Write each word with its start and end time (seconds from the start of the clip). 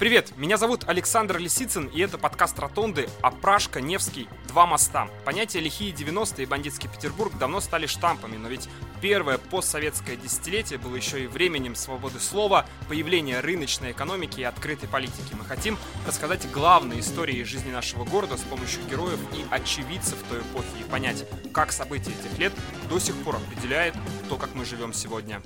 Привет, 0.00 0.32
меня 0.38 0.56
зовут 0.56 0.88
Александр 0.88 1.36
Лисицын, 1.36 1.84
и 1.84 2.00
это 2.00 2.16
подкаст 2.16 2.58
«Ротонды» 2.58 3.06
«Опрашка», 3.20 3.82
«Невский», 3.82 4.28
«Два 4.48 4.64
моста». 4.64 5.10
Понятия 5.26 5.60
«лихие 5.60 5.92
90-е» 5.92 6.44
и 6.44 6.46
«бандитский 6.46 6.88
Петербург» 6.88 7.36
давно 7.36 7.60
стали 7.60 7.84
штампами, 7.84 8.38
но 8.38 8.48
ведь 8.48 8.70
первое 9.02 9.36
постсоветское 9.36 10.16
десятилетие 10.16 10.78
было 10.78 10.96
еще 10.96 11.24
и 11.24 11.26
временем 11.26 11.74
свободы 11.74 12.18
слова, 12.18 12.64
появления 12.88 13.40
рыночной 13.40 13.92
экономики 13.92 14.40
и 14.40 14.44
открытой 14.44 14.88
политики. 14.88 15.34
Мы 15.38 15.44
хотим 15.44 15.76
рассказать 16.06 16.50
главные 16.50 17.00
истории 17.00 17.42
жизни 17.42 17.70
нашего 17.70 18.06
города 18.06 18.38
с 18.38 18.42
помощью 18.42 18.82
героев 18.90 19.20
и 19.34 19.44
очевидцев 19.50 20.16
той 20.30 20.40
эпохи 20.40 20.80
и 20.80 20.90
понять, 20.90 21.26
как 21.52 21.72
события 21.72 22.12
этих 22.12 22.38
лет 22.38 22.54
до 22.88 22.98
сих 22.98 23.16
пор 23.16 23.36
определяют 23.36 23.94
то, 24.30 24.36
как 24.36 24.54
мы 24.54 24.64
живем 24.64 24.94
сегодня. 24.94 25.42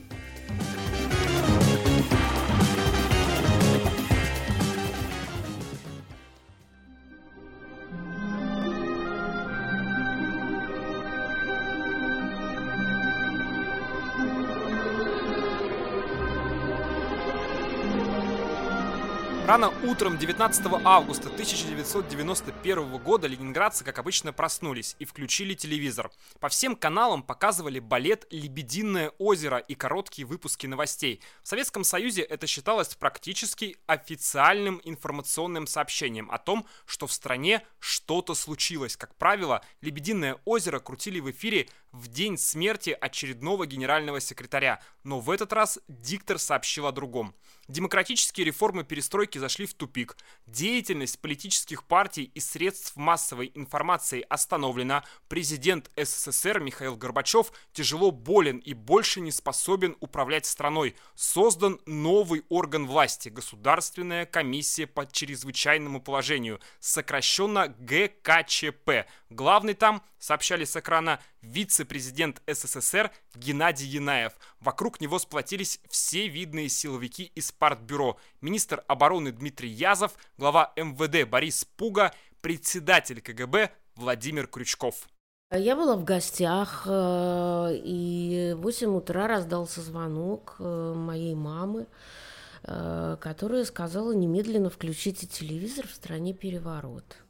Рано 19.47 19.69
утром 19.83 20.17
19 20.17 20.67
августа 20.85 21.29
1991 21.29 22.97
года 22.97 23.27
ленинградцы, 23.27 23.85
как 23.85 23.99
обычно, 23.99 24.33
проснулись 24.33 24.97
и 24.99 25.05
включили 25.05 25.53
телевизор. 25.53 26.11
По 26.41 26.49
всем 26.49 26.75
каналам 26.75 27.23
показывали 27.23 27.79
балет 27.79 28.27
«Лебединое 28.31 29.13
озеро» 29.19 29.59
и 29.59 29.75
короткие 29.75 30.25
выпуски 30.25 30.67
новостей. 30.67 31.21
В 31.43 31.49
Советском 31.49 31.85
Союзе 31.85 32.23
это 32.23 32.47
считалось 32.47 32.95
практически 32.95 33.77
официальным 33.87 34.81
информационным 34.83 35.67
сообщением 35.67 36.31
о 36.31 36.39
том, 36.39 36.67
что 36.87 37.07
в 37.07 37.13
стране 37.13 37.61
что-то 37.81 38.35
случилось. 38.35 38.97
Как 38.97 39.15
правило, 39.17 39.63
«Лебединое 39.83 40.39
озеро» 40.47 40.79
крутили 40.79 41.21
в 41.21 41.31
эфире 41.31 41.69
в 41.93 42.09
день 42.09 42.39
смерти 42.39 42.97
очередного 42.99 43.67
генерального 43.67 44.21
секретаря, 44.21 44.81
но 45.03 45.21
в 45.21 45.31
этот 45.31 45.53
раз 45.53 45.79
диктор 45.87 46.39
сообщил 46.39 46.87
о 46.87 46.93
другом. 46.93 47.35
Демократические 47.69 48.45
реформы 48.45 48.85
перестройки 48.85 49.39
зашли 49.39 49.65
в 49.67 49.75
тупик. 49.75 50.17
Деятельность 50.47 51.19
политических 51.19 51.85
партий 51.85 52.25
и 52.35 52.41
средств 52.41 52.97
массовой 52.97 53.51
информации 53.55 54.25
остановлена. 54.29 55.05
Президент 55.29 55.91
СССР 55.97 56.61
Михаил 56.61 56.97
Горбачев 56.97 57.53
тяжело 57.73 58.11
болен 58.11 58.59
и 58.59 58.75
больше 58.75 59.21
не 59.21 59.33
способен 59.33 59.97
управлять 60.01 60.45
страной. 60.45 60.95
Создан 61.15 61.81
новый 61.87 62.45
орган 62.51 62.87
власти– 62.87 63.29
Государственная 63.31 64.27
комиссия 64.27 64.87
по 64.87 65.07
чрезвычайному 65.07 66.03
положению, 66.03 66.61
сокращенно 66.81 67.69
ГКЧП. 67.79 69.07
Главный 69.35 69.75
там, 69.75 70.01
сообщали 70.21 70.65
с 70.65 70.77
экрана, 70.77 71.19
вице-президент 71.43 72.41
СССР 72.47 73.11
Геннадий 73.35 73.89
Янаев. 73.89 74.33
Вокруг 74.61 75.01
него 75.01 75.19
сплотились 75.19 75.81
все 75.89 76.29
видные 76.29 76.69
силовики 76.69 77.33
из 77.35 77.51
партбюро. 77.51 78.17
Министр 78.41 78.85
обороны 78.87 79.33
Дмитрий 79.33 79.71
Язов, 79.71 80.13
глава 80.39 80.73
МВД 80.77 81.29
Борис 81.29 81.65
Пуга, 81.65 82.15
председатель 82.43 83.21
КГБ 83.21 83.73
Владимир 83.97 84.47
Крючков. 84.47 85.09
Я 85.51 85.75
была 85.75 85.97
в 85.97 86.05
гостях, 86.05 86.85
э, 86.87 87.71
и 87.75 88.55
в 88.57 88.61
8 88.61 88.97
утра 88.97 89.27
раздался 89.27 89.81
звонок 89.83 90.55
э, 90.61 90.95
моей 90.97 91.35
мамы, 91.35 91.89
э, 92.63 93.17
которая 93.21 93.65
сказала 93.65 94.13
немедленно 94.13 94.71
включите 94.71 95.27
телевизор, 95.27 95.89
в 95.89 95.93
стране 95.93 96.35
переворот. 96.35 97.24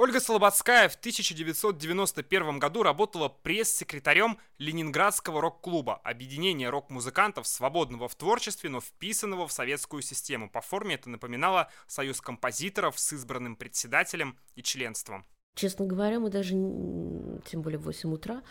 Ольга 0.00 0.18
Слободская 0.18 0.88
в 0.88 0.94
1991 0.94 2.58
году 2.58 2.82
работала 2.82 3.28
пресс-секретарем 3.28 4.38
Ленинградского 4.56 5.42
рок-клуба, 5.42 5.96
объединения 5.96 6.70
рок-музыкантов, 6.70 7.46
свободного 7.46 8.08
в 8.08 8.14
творчестве, 8.14 8.70
но 8.70 8.80
вписанного 8.80 9.46
в 9.46 9.52
советскую 9.52 10.00
систему. 10.00 10.48
По 10.48 10.62
форме 10.62 10.94
это 10.94 11.10
напоминало 11.10 11.68
союз 11.86 12.22
композиторов 12.22 12.98
с 12.98 13.12
избранным 13.12 13.56
председателем 13.56 14.38
и 14.54 14.62
членством. 14.62 15.26
Честно 15.54 15.84
говоря, 15.84 16.18
мы 16.18 16.30
даже, 16.30 16.52
тем 16.52 17.60
более 17.60 17.78
в 17.78 17.82
8 17.82 18.10
утра, 18.10 18.42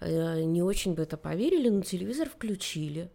э, 0.00 0.42
не 0.42 0.64
очень 0.64 0.94
бы 0.94 1.04
это 1.04 1.16
поверили, 1.16 1.68
но 1.68 1.82
телевизор 1.82 2.28
включили. 2.28 3.12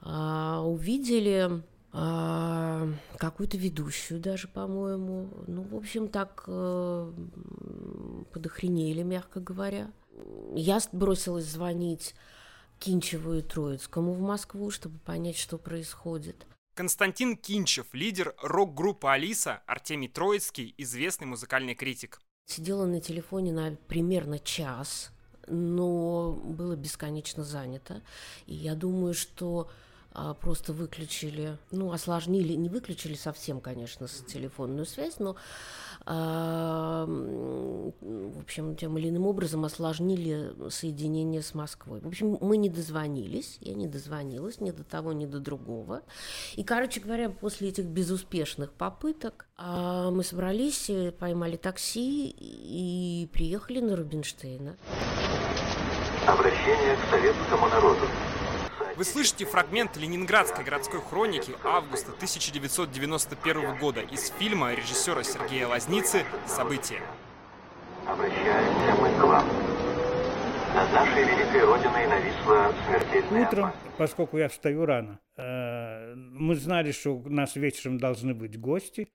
А, 0.00 0.62
увидели 0.62 1.62
какую-то 1.94 3.56
ведущую 3.56 4.20
даже, 4.20 4.48
по-моему. 4.48 5.30
Ну, 5.46 5.62
в 5.62 5.76
общем, 5.76 6.08
так 6.08 6.42
э, 6.48 7.12
подохренели, 8.32 9.02
мягко 9.02 9.38
говоря. 9.38 9.92
Я 10.56 10.80
бросилась 10.90 11.44
звонить 11.44 12.16
Кинчеву 12.80 13.34
и 13.34 13.42
Троицкому 13.42 14.12
в 14.12 14.20
Москву, 14.20 14.70
чтобы 14.70 14.98
понять, 14.98 15.36
что 15.36 15.56
происходит. 15.56 16.46
Константин 16.74 17.36
Кинчев, 17.36 17.86
лидер 17.92 18.34
рок-группы 18.42 19.08
«Алиса», 19.08 19.62
Артемий 19.66 20.08
Троицкий, 20.08 20.74
известный 20.76 21.28
музыкальный 21.28 21.76
критик. 21.76 22.20
Сидела 22.46 22.86
на 22.86 23.00
телефоне 23.00 23.52
на 23.52 23.76
примерно 23.86 24.40
час, 24.40 25.12
но 25.46 26.32
было 26.32 26.74
бесконечно 26.74 27.44
занято. 27.44 28.02
И 28.46 28.54
я 28.54 28.74
думаю, 28.74 29.14
что 29.14 29.70
а, 29.70 29.83
просто 30.40 30.72
выключили, 30.72 31.58
ну, 31.72 31.92
осложнили, 31.92 32.52
не 32.54 32.68
выключили 32.68 33.14
совсем, 33.14 33.60
конечно, 33.60 34.06
с 34.06 34.24
телефонную 34.24 34.86
связь, 34.86 35.18
но, 35.18 35.34
э, 36.06 37.04
в 37.06 38.40
общем, 38.40 38.76
тем 38.76 38.96
или 38.96 39.08
иным 39.08 39.26
образом 39.26 39.64
осложнили 39.64 40.52
соединение 40.70 41.42
с 41.42 41.54
Москвой. 41.54 42.00
В 42.00 42.06
общем, 42.06 42.38
мы 42.40 42.56
не 42.58 42.68
дозвонились, 42.68 43.58
я 43.60 43.74
не 43.74 43.88
дозвонилась 43.88 44.60
ни 44.60 44.70
до 44.70 44.84
того, 44.84 45.12
ни 45.12 45.26
до 45.26 45.40
другого. 45.40 46.02
И, 46.54 46.62
короче 46.62 47.00
говоря, 47.00 47.28
после 47.28 47.70
этих 47.70 47.86
безуспешных 47.86 48.72
попыток 48.72 49.46
э, 49.58 50.10
мы 50.12 50.22
собрались, 50.22 50.88
э, 50.90 51.10
поймали 51.10 51.56
такси 51.56 52.28
и 52.38 53.28
приехали 53.32 53.80
на 53.80 53.96
Рубинштейна. 53.96 54.76
Обращение 56.26 56.96
к 56.96 57.10
советскому 57.10 57.68
народу. 57.68 58.06
Вы 58.96 59.04
слышите 59.04 59.44
фрагмент 59.44 59.96
Ленинградской 59.96 60.64
городской 60.64 61.00
хроники 61.00 61.52
августа 61.64 62.12
1991 62.12 63.76
года 63.78 64.00
из 64.00 64.30
фильма 64.38 64.72
режиссера 64.72 65.24
Сергея 65.24 65.66
Лазницы 65.66 66.24
«События». 66.46 67.02
Обращаемся 68.06 69.02
мы 69.02 69.08
к 69.08 69.24
вам. 69.24 69.48
Над 70.74 70.92
нашей 70.92 71.24
великой 71.24 71.64
родиной 71.64 72.06
нависла 72.06 72.72
смертельная 72.86 73.48
Утром, 73.48 73.72
поскольку 73.98 74.38
я 74.38 74.48
встаю 74.48 74.86
рано, 74.86 75.18
э, 75.36 76.14
мы 76.14 76.54
знали, 76.54 76.92
что 76.92 77.16
у 77.16 77.28
нас 77.28 77.56
вечером 77.56 77.98
должны 77.98 78.32
быть 78.32 78.60
гости. 78.60 79.08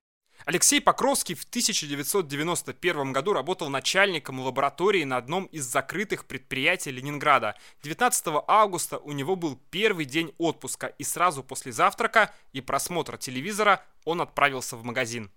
Алексей 0.46 0.80
Покровский 0.80 1.36
в 1.36 1.44
1991 1.44 3.12
году 3.12 3.34
работал 3.34 3.70
начальником 3.70 4.40
лаборатории 4.40 5.04
на 5.04 5.18
одном 5.18 5.46
из 5.46 5.66
закрытых 5.66 6.26
предприятий 6.26 6.92
Ленинграда. 6.92 7.56
19 7.84 8.44
августа 8.48 8.98
у 9.00 9.12
него 9.12 9.36
был 9.36 9.60
первый 9.70 10.06
день 10.06 10.34
отпуска, 10.38 10.88
и 10.88 11.04
сразу 11.04 11.44
после 11.44 11.72
завтрака 11.72 12.34
и 12.54 12.62
просмотра 12.62 13.18
телевизора 13.18 13.86
он 14.06 14.22
отправился 14.22 14.78
в 14.78 14.84
магазин. 14.84 15.30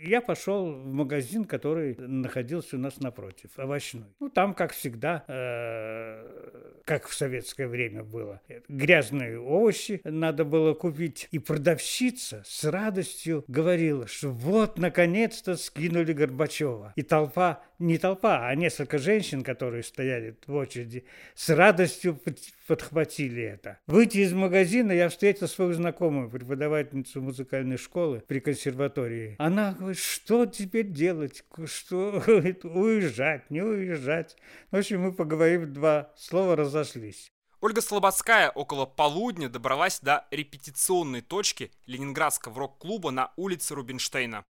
Я 0.00 0.20
пошел 0.20 0.72
в 0.72 0.86
магазин, 0.92 1.44
который 1.44 1.96
находился 1.98 2.76
у 2.76 2.78
нас 2.78 3.00
напротив, 3.00 3.50
овощной. 3.56 4.04
Ну, 4.20 4.28
там, 4.28 4.54
как 4.54 4.72
всегда, 4.72 5.24
э, 5.26 6.82
как 6.84 7.08
в 7.08 7.14
советское 7.14 7.66
время 7.66 8.04
было, 8.04 8.40
грязные 8.68 9.40
овощи 9.40 10.00
надо 10.04 10.44
было 10.44 10.74
купить. 10.74 11.28
И 11.32 11.40
продавщица 11.40 12.42
с 12.46 12.64
радостью 12.64 13.44
говорила, 13.48 14.06
что 14.06 14.30
вот, 14.30 14.78
наконец-то, 14.78 15.56
скинули 15.56 16.12
Горбачева. 16.12 16.92
И 16.94 17.02
толпа, 17.02 17.64
не 17.80 17.98
толпа, 17.98 18.46
а 18.46 18.54
несколько 18.54 18.98
женщин, 18.98 19.42
которые 19.42 19.82
стояли 19.82 20.36
в 20.46 20.54
очереди, 20.54 21.04
с 21.34 21.50
радостью 21.50 22.20
подхватили 22.66 23.42
это. 23.42 23.78
Выйти 23.86 24.18
из 24.18 24.32
магазина 24.32 24.92
я 24.92 25.08
встретил 25.08 25.48
свою 25.48 25.72
знакомую, 25.72 26.30
преподавательницу 26.30 27.20
музыкальной 27.20 27.78
школы 27.78 28.22
при 28.26 28.40
консерватории. 28.40 29.34
Она 29.38 29.72
говорит, 29.72 29.87
что 29.94 30.46
теперь 30.46 30.90
делать? 30.90 31.44
Что 31.66 32.22
уезжать, 32.64 33.50
не 33.50 33.62
уезжать? 33.62 34.36
В 34.70 34.76
общем, 34.76 35.02
мы 35.02 35.12
поговорив 35.12 35.68
два 35.68 36.12
слова, 36.16 36.56
разошлись. 36.56 37.32
Ольга 37.60 37.80
Слободская 37.80 38.50
около 38.50 38.86
полудня 38.86 39.48
добралась 39.48 39.98
до 39.98 40.26
репетиционной 40.30 41.22
точки 41.22 41.72
Ленинградского 41.86 42.56
рок-клуба 42.56 43.10
на 43.10 43.32
улице 43.34 43.74
Рубинштейна. 43.74 44.44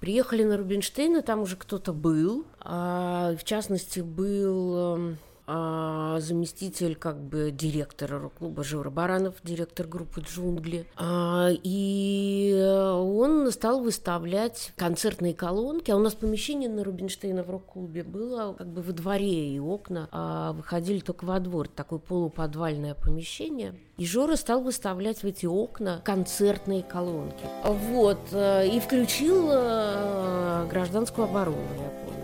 Приехали 0.00 0.42
на 0.42 0.56
Рубинштейна, 0.56 1.22
там 1.22 1.40
уже 1.40 1.56
кто-то 1.56 1.92
был. 1.92 2.46
А, 2.58 3.36
в 3.36 3.44
частности, 3.44 4.00
был 4.00 4.96
эм, 4.96 5.18
а, 5.50 6.20
заместитель 6.20 6.94
как 6.94 7.18
бы 7.18 7.50
директора 7.50 8.18
рок-клуба 8.18 8.62
Жора 8.62 8.90
Баранов, 8.90 9.36
директор 9.42 9.86
группы 9.86 10.20
«Джунгли». 10.20 10.86
А, 10.96 11.48
и 11.50 12.54
он 12.62 13.50
стал 13.50 13.80
выставлять 13.80 14.74
концертные 14.76 15.32
колонки, 15.32 15.90
а 15.90 15.96
у 15.96 16.00
нас 16.00 16.12
помещение 16.12 16.68
на 16.68 16.84
Рубинштейна 16.84 17.42
в 17.42 17.48
рок-клубе 17.48 18.02
было 18.02 18.52
как 18.52 18.68
бы 18.68 18.82
во 18.82 18.92
дворе, 18.92 19.54
и 19.54 19.58
окна 19.58 20.10
а, 20.12 20.52
выходили 20.52 21.00
только 21.00 21.24
во 21.24 21.40
двор, 21.40 21.68
такое 21.68 21.98
полуподвальное 21.98 22.94
помещение. 22.94 23.74
И 23.96 24.04
Жора 24.04 24.36
стал 24.36 24.60
выставлять 24.60 25.22
в 25.22 25.24
эти 25.24 25.46
окна 25.46 26.02
концертные 26.04 26.82
колонки. 26.82 27.46
Вот, 27.64 28.18
э, 28.32 28.68
и 28.68 28.78
включил 28.80 29.48
э, 29.50 30.66
гражданскую 30.70 31.26
оборону, 31.26 31.56
я 31.56 31.90
помню. 32.04 32.18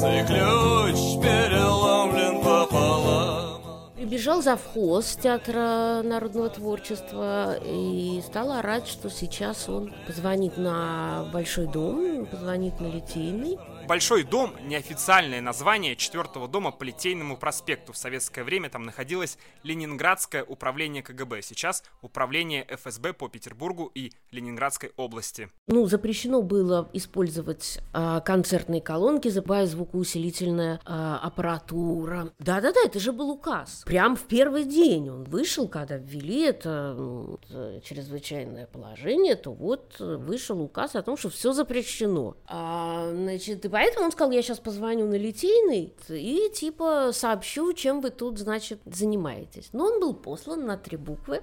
Границы 0.00 0.26
ключ 0.26 1.22
переломлен 1.22 2.42
пополам. 2.42 3.60
Прибежал 3.96 4.40
завхоз 4.40 5.14
театра 5.16 6.00
народного 6.02 6.48
творчества 6.48 7.56
и 7.62 8.22
стал 8.26 8.52
орать, 8.52 8.88
что 8.88 9.10
сейчас 9.10 9.68
он 9.68 9.92
позвонит 10.06 10.56
на 10.56 11.28
Большой 11.34 11.66
дом, 11.66 12.24
позвонит 12.24 12.80
на 12.80 12.86
Литейный, 12.86 13.58
Большой 13.90 14.22
дом– 14.22 14.54
неофициальное 14.68 15.40
название 15.40 15.96
четвертого 15.96 16.46
дома 16.46 16.70
по 16.70 16.84
Литейному 16.84 17.36
проспекту. 17.36 17.92
В 17.92 17.96
советское 17.96 18.44
время 18.44 18.70
там 18.70 18.84
находилось 18.84 19.36
Ленинградское 19.64 20.44
управление 20.44 21.02
КГБ, 21.02 21.42
сейчас 21.42 21.82
управление 22.00 22.64
ФСБ 22.68 23.14
по 23.14 23.26
Петербургу 23.26 23.90
и 23.92 24.12
Ленинградской 24.30 24.92
области. 24.96 25.48
Ну, 25.66 25.86
запрещено 25.86 26.40
было 26.40 26.88
использовать 26.92 27.80
а, 27.92 28.20
концертные 28.20 28.80
колонки, 28.80 29.26
забывая 29.26 29.66
звукоусилительная 29.66 30.80
а, 30.84 31.18
аппаратура. 31.18 32.32
Да-да-да, 32.38 32.78
это 32.84 33.00
же 33.00 33.10
был 33.10 33.30
указ. 33.30 33.82
Прям 33.86 34.14
в 34.14 34.22
первый 34.28 34.66
день 34.66 35.10
он 35.10 35.24
вышел, 35.24 35.66
когда 35.66 35.96
ввели 35.96 36.42
это 36.42 36.94
ну, 36.96 37.40
чрезвычайное 37.82 38.68
положение, 38.68 39.34
то 39.34 39.52
вот 39.52 39.98
вышел 39.98 40.62
указ 40.62 40.94
о 40.94 41.02
том, 41.02 41.16
что 41.16 41.28
все 41.28 41.52
запрещено. 41.52 42.36
А, 42.46 43.10
значит, 43.12 43.64
и 43.64 43.68
поэтому 43.80 44.04
он 44.04 44.12
сказал, 44.12 44.30
я 44.30 44.42
сейчас 44.42 44.58
позвоню 44.58 45.06
на 45.06 45.14
Литейный 45.14 45.94
и 46.10 46.50
типа 46.52 47.12
сообщу, 47.14 47.72
чем 47.72 48.02
вы 48.02 48.10
тут, 48.10 48.38
значит, 48.38 48.78
занимаетесь. 48.84 49.70
Но 49.72 49.86
он 49.86 50.00
был 50.00 50.12
послан 50.12 50.66
на 50.66 50.76
три 50.76 50.98
буквы. 50.98 51.42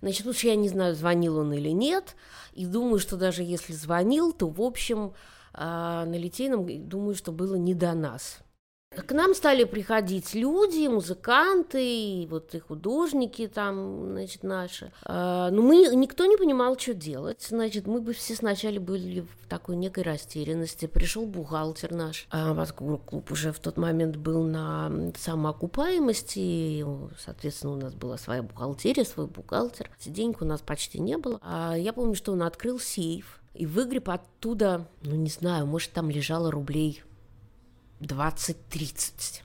Значит, 0.00 0.26
лучше 0.26 0.48
я 0.48 0.56
не 0.56 0.68
знаю, 0.68 0.96
звонил 0.96 1.38
он 1.38 1.52
или 1.52 1.68
нет. 1.68 2.16
И 2.52 2.66
думаю, 2.66 2.98
что 2.98 3.16
даже 3.16 3.44
если 3.44 3.74
звонил, 3.74 4.32
то, 4.32 4.48
в 4.48 4.60
общем, 4.60 5.14
а, 5.54 6.04
на 6.04 6.16
Литейном, 6.16 6.66
думаю, 6.88 7.14
что 7.14 7.30
было 7.30 7.54
не 7.54 7.74
до 7.74 7.92
нас. 7.94 8.38
К 8.94 9.12
нам 9.12 9.34
стали 9.34 9.64
приходить 9.64 10.34
люди, 10.34 10.86
музыканты, 10.86 12.26
вот 12.30 12.54
и 12.54 12.58
художники 12.58 13.48
там, 13.48 14.12
значит, 14.12 14.42
наши. 14.42 14.92
А, 15.04 15.50
но 15.50 15.62
мы, 15.62 15.76
никто 15.94 16.26
не 16.26 16.36
понимал, 16.36 16.78
что 16.78 16.92
делать. 16.94 17.46
Значит, 17.48 17.86
мы 17.86 18.00
бы 18.00 18.12
все 18.12 18.34
сначала 18.34 18.78
были 18.78 19.20
в 19.20 19.48
такой 19.48 19.76
некой 19.76 20.04
растерянности. 20.04 20.86
Пришел 20.86 21.26
бухгалтер 21.26 21.92
наш. 21.92 22.26
А 22.30 22.66
клуб 22.66 23.30
уже 23.30 23.52
в 23.52 23.58
тот 23.60 23.78
момент 23.78 24.16
был 24.16 24.44
на 24.44 25.12
самоокупаемости. 25.16 26.38
И, 26.38 26.86
соответственно, 27.18 27.72
у 27.72 27.76
нас 27.76 27.94
была 27.94 28.18
своя 28.18 28.42
бухгалтерия, 28.42 29.04
свой 29.04 29.26
бухгалтер. 29.26 29.90
Денег 30.04 30.42
у 30.42 30.44
нас 30.44 30.60
почти 30.60 31.00
не 31.00 31.16
было. 31.16 31.38
А 31.42 31.74
я 31.74 31.92
помню, 31.92 32.14
что 32.14 32.32
он 32.32 32.42
открыл 32.42 32.78
сейф 32.78 33.40
и 33.54 33.66
выгреб 33.66 34.08
оттуда, 34.08 34.86
ну, 35.02 35.14
не 35.14 35.28
знаю, 35.28 35.66
может, 35.66 35.92
там 35.92 36.10
лежало 36.10 36.50
рублей 36.50 37.02
20-30. 38.02 39.42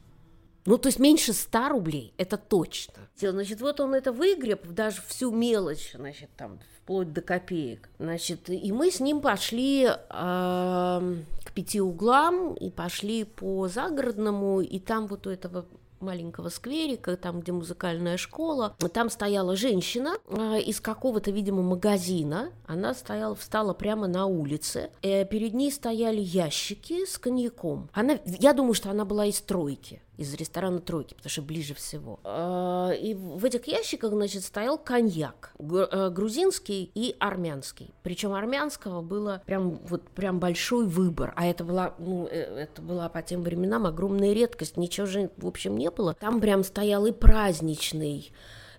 Ну, 0.66 0.78
то 0.78 0.88
есть 0.88 1.00
меньше 1.00 1.32
100 1.32 1.70
рублей, 1.70 2.14
это 2.18 2.38
точно. 2.38 2.94
Значит, 3.16 3.62
вот 3.62 3.80
он 3.80 3.94
это 3.94 4.12
выгреб, 4.12 4.68
даже 4.68 5.02
всю 5.08 5.32
мелочь, 5.32 5.94
значит, 5.96 6.30
там, 6.36 6.60
вплоть 6.78 7.14
до 7.14 7.22
копеек. 7.22 7.90
Значит, 8.00 8.50
и 8.50 8.72
мы 8.72 8.92
с 8.92 9.00
ним 9.00 9.22
пошли 9.22 9.86
э, 9.86 9.96
к 10.10 11.52
пяти 11.54 11.80
углам, 11.80 12.54
и 12.54 12.70
пошли 12.70 13.24
по 13.24 13.68
загородному, 13.70 14.60
и 14.62 14.80
там 14.80 15.08
вот 15.08 15.26
у 15.26 15.30
этого 15.30 15.66
маленького 16.00 16.50
скверика, 16.50 17.18
там, 17.18 17.42
где 17.42 17.52
музыкальная 17.52 18.18
школа. 18.18 18.76
Там 18.94 19.10
стояла 19.10 19.56
женщина 19.56 20.18
э, 20.28 20.62
из 20.62 20.80
какого-то, 20.80 21.32
видимо, 21.32 21.62
магазина. 21.62 22.52
Она 22.66 22.94
стояла, 22.94 23.36
встала 23.36 23.74
прямо 23.74 24.08
на 24.08 24.26
улице. 24.26 24.92
Э, 25.02 25.26
перед 25.26 25.54
ней 25.54 25.72
стояли 25.72 26.22
ящики 26.22 27.06
с 27.06 27.18
коньяком. 27.18 27.90
Она, 27.94 28.20
я 28.26 28.54
думаю, 28.54 28.74
что 28.74 28.90
она 28.90 29.06
была 29.06 29.26
из 29.26 29.42
тройки 29.42 30.02
из 30.18 30.34
ресторана 30.34 30.80
«Тройки», 30.80 31.14
потому 31.14 31.30
что 31.30 31.42
ближе 31.42 31.74
всего. 31.74 32.20
А, 32.24 32.92
и 32.92 33.14
в 33.14 33.46
этих 33.46 33.68
ящиках, 33.68 34.12
значит, 34.12 34.44
стоял 34.44 34.78
коньяк, 34.78 35.54
э, 35.60 36.10
грузинский 36.10 36.92
и 36.96 37.16
армянский. 37.20 37.94
Причем 38.04 38.34
армянского 38.34 39.02
было 39.02 39.42
прям 39.46 39.80
вот 39.88 40.10
прям 40.10 40.40
большой 40.40 40.88
выбор, 40.88 41.34
а 41.36 41.46
это 41.46 41.64
была, 41.64 41.94
ну, 42.00 42.28
э, 42.30 42.64
это 42.64 42.82
была 42.82 43.10
по 43.10 43.22
тем 43.22 43.44
временам 43.44 43.86
огромная 43.86 44.34
редкость, 44.34 44.78
ничего 44.78 45.06
же, 45.06 45.30
в 45.38 45.46
общем, 45.46 45.78
не 45.78 45.92
было. 45.92 46.16
Там 46.16 46.42
прям 46.42 46.64
стоял 46.64 47.06
и 47.06 47.12
праздничный, 47.12 48.32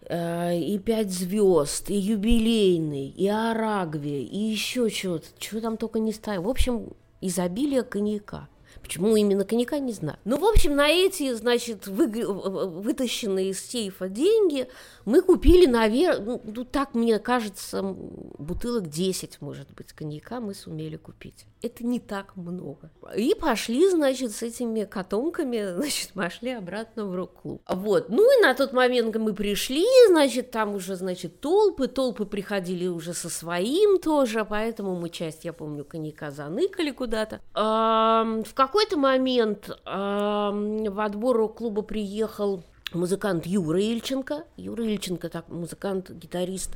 э, 0.03 0.59
и 0.59 0.79
пять 0.79 1.13
звезд, 1.13 1.89
и 1.91 1.95
юбилейный, 1.95 3.09
и 3.11 3.29
Арагве, 3.29 4.25
и 4.25 4.39
еще 4.39 4.89
что-то, 4.89 5.27
что 5.39 5.61
там 5.61 5.77
только 5.77 6.01
не 6.01 6.13
стояло. 6.13 6.43
В 6.43 6.49
общем, 6.49 6.89
изобилие 7.21 7.85
коньяка. 7.85 8.49
Почему 8.89 9.17
именно 9.17 9.45
коньяка, 9.45 9.79
не 9.81 9.93
знаю. 9.93 10.19
Ну, 10.25 10.39
в 10.39 10.45
общем, 10.47 10.75
на 10.75 10.89
эти, 10.89 11.35
значит, 11.35 11.87
вы, 11.87 12.07
вытащенные 12.09 13.51
из 13.51 13.61
сейфа 13.61 14.09
деньги 14.09 14.67
мы 15.05 15.21
купили, 15.21 15.67
наверное, 15.67 16.25
ну, 16.25 16.43
ну, 16.43 16.65
так 16.65 16.95
мне 16.95 17.19
кажется, 17.19 17.83
бутылок 17.83 18.89
10, 18.89 19.43
может 19.43 19.71
быть, 19.75 19.93
коньяка 19.93 20.41
мы 20.41 20.55
сумели 20.55 20.97
купить. 20.97 21.45
Это 21.61 21.85
не 21.85 21.99
так 21.99 22.37
много. 22.37 22.91
И 23.17 23.35
пошли, 23.35 23.91
значит, 23.91 24.33
с 24.33 24.43
этими 24.43 24.85
котомками, 24.85 25.75
значит, 25.77 26.13
пошли 26.13 26.53
обратно 26.53 27.05
в 27.05 27.15
рок-клуб. 27.15 27.61
Вот. 27.69 28.09
Ну 28.09 28.39
и 28.39 28.43
на 28.43 28.55
тот 28.55 28.73
момент 28.73 29.17
мы 29.17 29.35
пришли, 29.35 29.85
значит, 30.09 30.51
там 30.51 30.75
уже, 30.75 30.97
значит, 30.97 31.41
толпы, 31.41 31.89
толпы 31.89 32.25
приходили 32.25 32.87
уже 32.87 33.13
со 33.13 33.29
своим 33.29 33.99
тоже, 33.99 34.47
поэтому 34.49 34.95
мы 34.95 35.11
часть, 35.11 35.45
я 35.45 35.53
помню, 35.53 35.85
коньяка 35.85 36.31
заныкали 36.31 36.91
куда-то. 36.91 37.41
В 37.55 38.55
какой-то 38.79 38.97
момент 38.97 39.71
в 39.85 41.05
отбор 41.05 41.37
рок-клуба 41.37 41.83
приехал 41.83 42.63
музыкант 42.93 43.45
Юра 43.45 43.83
Ильченко. 43.83 44.45
Юра 44.57 44.85
Ильченко, 44.85 45.29
так, 45.29 45.49
музыкант, 45.49 46.11
гитарист 46.11 46.71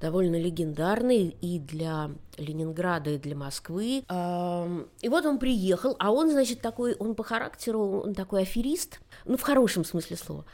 довольно 0.00 0.36
легендарный 0.36 1.36
и 1.40 1.58
для 1.58 2.12
Ленинграда, 2.36 3.10
и 3.10 3.18
для 3.18 3.34
Москвы. 3.34 4.04
И 4.06 5.08
вот 5.08 5.26
он 5.26 5.40
приехал, 5.40 5.96
а 5.98 6.12
он, 6.12 6.30
значит, 6.30 6.60
такой, 6.60 6.94
он 6.94 7.16
по 7.16 7.24
характеру, 7.24 8.02
он 8.04 8.14
такой 8.14 8.42
аферист, 8.42 9.00
ну, 9.24 9.36
в 9.36 9.42
хорошем 9.42 9.84
смысле 9.84 10.16
слова. 10.16 10.44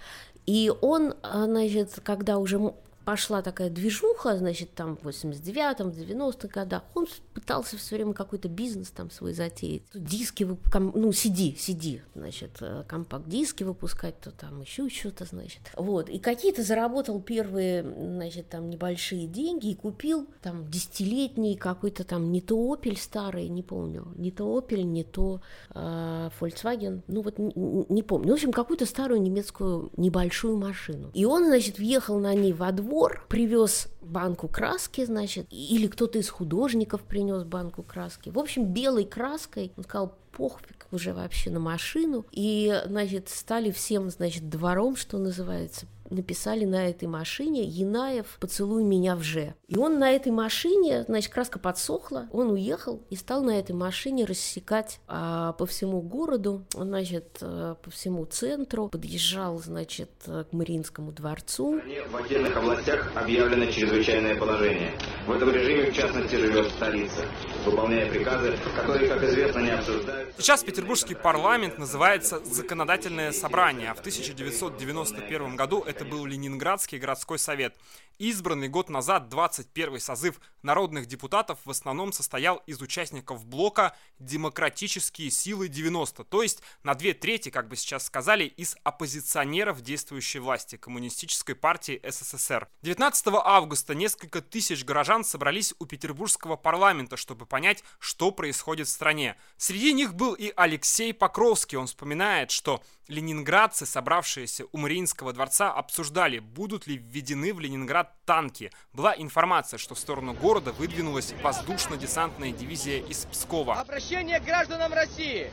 И 0.47 0.73
он, 0.81 1.17
а, 1.23 1.45
значит, 1.45 2.00
когда 2.02 2.38
уже 2.38 2.73
пошла 3.04 3.42
такая 3.42 3.70
движуха, 3.70 4.37
значит, 4.37 4.75
там 4.75 4.96
в 4.96 5.06
89-м, 5.06 5.90
в 5.90 5.99
90-х 5.99 6.49
годах, 6.49 6.82
он 6.94 7.06
пытался 7.32 7.76
все 7.76 7.96
время 7.96 8.12
какой-то 8.12 8.49
бизнес 8.49 8.90
там 8.90 9.11
свой 9.11 9.34
затеять. 9.34 9.82
Диски, 9.94 10.44
ну, 10.44 11.11
CD, 11.11 11.54
CD, 11.54 12.00
значит, 12.14 12.58
э, 12.61 12.84
компакт-диски 12.88 13.64
выпускать, 13.64 14.20
то 14.20 14.30
там 14.30 14.61
еще 14.61 14.88
что-то, 14.88 15.25
значит. 15.25 15.61
Вот, 15.76 16.08
и 16.08 16.18
какие-то 16.18 16.62
заработал 16.62 17.20
первые, 17.20 17.82
значит, 17.82 18.49
там 18.49 18.70
небольшие 18.70 19.26
деньги 19.26 19.68
и 19.68 19.75
купил 19.75 20.26
там 20.42 20.70
десятилетний 20.70 21.56
какой-то 21.56 22.04
там 22.04 22.32
не 22.32 22.40
то 22.40 22.56
Opel 22.56 22.96
старый, 22.99 23.49
не 23.49 23.62
помню, 23.62 24.12
не 24.16 24.30
то 24.30 24.58
Opel, 24.58 24.82
не 24.82 25.04
то 25.04 25.40
э, 25.75 26.30
Volkswagen, 26.40 27.02
ну 27.06 27.23
вот 27.23 27.38
не, 27.38 27.52
не 27.88 28.02
помню. 28.02 28.30
В 28.30 28.34
общем, 28.34 28.52
какую-то 28.52 28.87
старую 28.87 29.20
немецкую 29.20 29.90
небольшую 29.96 30.56
машину. 30.56 31.11
И 31.14 31.25
он, 31.25 31.46
значит, 31.46 31.78
въехал 31.78 32.18
на 32.18 32.34
ней 32.34 32.52
во 32.52 32.73
двор, 32.73 32.94
двор, 32.95 33.27
привез 33.29 33.89
банку 34.01 34.47
краски, 34.47 35.05
значит, 35.05 35.47
или 35.51 35.89
кто-то 35.89 36.19
из 36.19 36.31
художников 36.31 37.03
принес 37.03 37.43
банку 37.43 37.83
краски. 37.83 38.29
В 38.29 38.39
общем, 38.39 38.67
белой 38.67 39.05
краской 39.05 39.73
он 39.77 39.83
сказал, 39.83 40.17
пофиг 40.31 40.87
уже 40.93 41.13
вообще 41.13 41.51
на 41.51 41.59
машину. 41.59 42.25
И, 42.31 42.73
значит, 42.87 43.29
стали 43.29 43.73
всем, 43.73 44.11
значит, 44.11 44.49
двором, 44.49 44.95
что 44.95 45.19
называется, 45.19 45.87
написали 46.14 46.64
на 46.64 46.88
этой 46.88 47.09
машине 47.09 47.62
«Янаев, 47.62 48.38
поцелуй 48.40 48.85
меня 48.85 49.16
в 49.16 49.23
Ж». 49.23 49.54
И 49.68 49.76
он 49.76 49.99
на 49.99 50.11
этой 50.12 50.33
машине, 50.33 51.04
значит, 51.09 51.33
краска 51.33 51.59
подсохла, 51.59 52.28
он 52.33 52.50
уехал 52.50 53.02
и 53.11 53.16
стал 53.16 53.42
на 53.42 53.59
этой 53.59 53.73
машине 53.73 54.25
рассекать 54.25 55.00
а, 55.09 55.52
по 55.54 55.66
всему 55.66 56.00
городу, 56.00 56.64
значит, 56.75 57.38
э, 57.40 57.75
по 57.83 57.90
всему 57.90 58.25
центру, 58.26 58.88
подъезжал, 58.88 59.59
значит, 59.59 60.11
к 60.25 60.47
Мариинскому 60.52 61.12
дворцу. 61.12 61.80
В 62.11 62.16
отдельных 62.16 62.56
областях 62.56 63.12
объявлено 63.14 63.66
чрезвычайное 63.66 64.37
положение. 64.37 64.92
В 65.26 65.33
этом 65.33 65.50
режиме, 65.50 65.90
в 65.90 65.95
частности, 65.95 66.35
живет 66.37 66.71
столица, 66.71 67.25
выполняя 67.64 68.11
приказы, 68.11 68.59
которые, 68.76 69.09
как 69.09 69.23
известно, 69.23 69.61
не 69.61 69.71
обсуждаются. 69.71 70.43
Сейчас 70.43 70.62
петербургский 70.62 71.14
парламент 71.14 71.78
называется 71.78 72.45
«Законодательное 72.45 73.33
собрание», 73.33 73.90
а 73.90 73.95
в 73.95 74.00
1991 74.00 75.57
году 75.57 75.83
это 75.87 76.04
был 76.04 76.26
Ленинградский 76.26 76.99
городской 76.99 77.38
совет. 77.38 77.75
Избранный 78.19 78.69
год 78.69 78.90
назад 78.90 79.31
21 79.31 79.99
созыв 79.99 80.38
народных 80.64 81.06
депутатов 81.06 81.59
в 81.64 81.71
основном 81.71 82.12
состоял 82.12 82.56
из 82.66 82.80
участников 82.80 83.44
блока 83.44 83.94
«Демократические 84.18 85.30
силы 85.30 85.68
90», 85.68 86.25
то 86.25 86.42
есть 86.42 86.62
на 86.83 86.94
две 86.94 87.14
трети, 87.14 87.50
как 87.50 87.68
бы 87.68 87.76
сейчас 87.76 88.06
сказали, 88.06 88.44
из 88.44 88.76
оппозиционеров 88.83 89.83
действующей 89.83 90.40
власти 90.40 90.76
Коммунистической 90.76 91.54
партии 91.54 92.00
СССР. 92.02 92.68
19 92.83 93.26
августа 93.44 93.94
несколько 93.94 94.40
тысяч 94.40 94.85
горожан 94.85 95.25
собрались 95.25 95.75
у 95.78 95.87
петербургского 95.87 96.56
парламента, 96.56 97.16
чтобы 97.16 97.47
понять, 97.47 97.85
что 97.99 98.30
происходит 98.30 98.88
в 98.88 98.90
стране. 98.90 99.37
Среди 99.56 99.92
них 99.92 100.14
был 100.14 100.35
и 100.35 100.52
Алексей 100.56 101.12
Покровский. 101.12 101.78
Он 101.78 101.87
вспоминает, 101.87 102.50
что 102.50 102.83
ленинградцы, 103.09 103.87
собравшиеся 103.87 104.64
у 104.73 104.78
Мариинского 104.78 105.33
дворца, 105.33 105.73
обсуждали, 105.73 106.38
будут 106.38 106.87
ли 106.87 106.97
введены 106.97 107.52
в 107.52 107.61
Ленинград 107.61 108.14
танки. 108.25 108.73
Была 108.92 109.14
информация, 109.16 109.78
что 109.78 109.94
в 109.94 109.99
сторону 109.99 110.33
города 110.33 110.53
выдвинулась 110.61 111.34
воздушно-десантная 111.42 112.52
дивизия 112.52 113.00
из 113.00 113.26
Пскова. 113.26 113.80
Обращение 113.80 114.40
к 114.40 114.44
гражданам 114.44 114.92
России. 114.92 115.50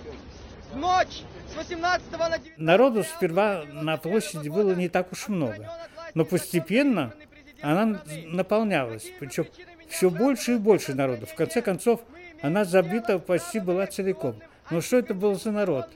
В 0.72 0.78
ночь 0.78 1.24
с 1.52 1.56
18 1.56 2.12
на 2.12 2.38
19... 2.38 2.58
Народу 2.58 3.04
сперва 3.04 3.64
на 3.72 3.98
площади 3.98 4.50
было 4.50 4.74
не 4.74 4.90
так 4.90 5.12
уж 5.12 5.28
много, 5.28 5.70
но 6.14 6.24
постепенно 6.24 7.14
она 7.62 8.02
наполнялась, 8.28 9.06
причем 9.20 9.46
все 9.90 10.10
больше 10.10 10.54
и 10.54 10.58
больше 10.58 10.94
народу. 10.94 11.26
В 11.26 11.36
конце 11.36 11.62
концов, 11.62 12.02
она 12.42 12.64
забита 12.64 13.20
почти 13.20 13.60
была 13.60 13.88
целиком. 13.88 14.40
Но 14.70 14.82
что 14.82 14.98
это 14.98 15.14
был 15.14 15.36
за 15.36 15.52
народ? 15.52 15.90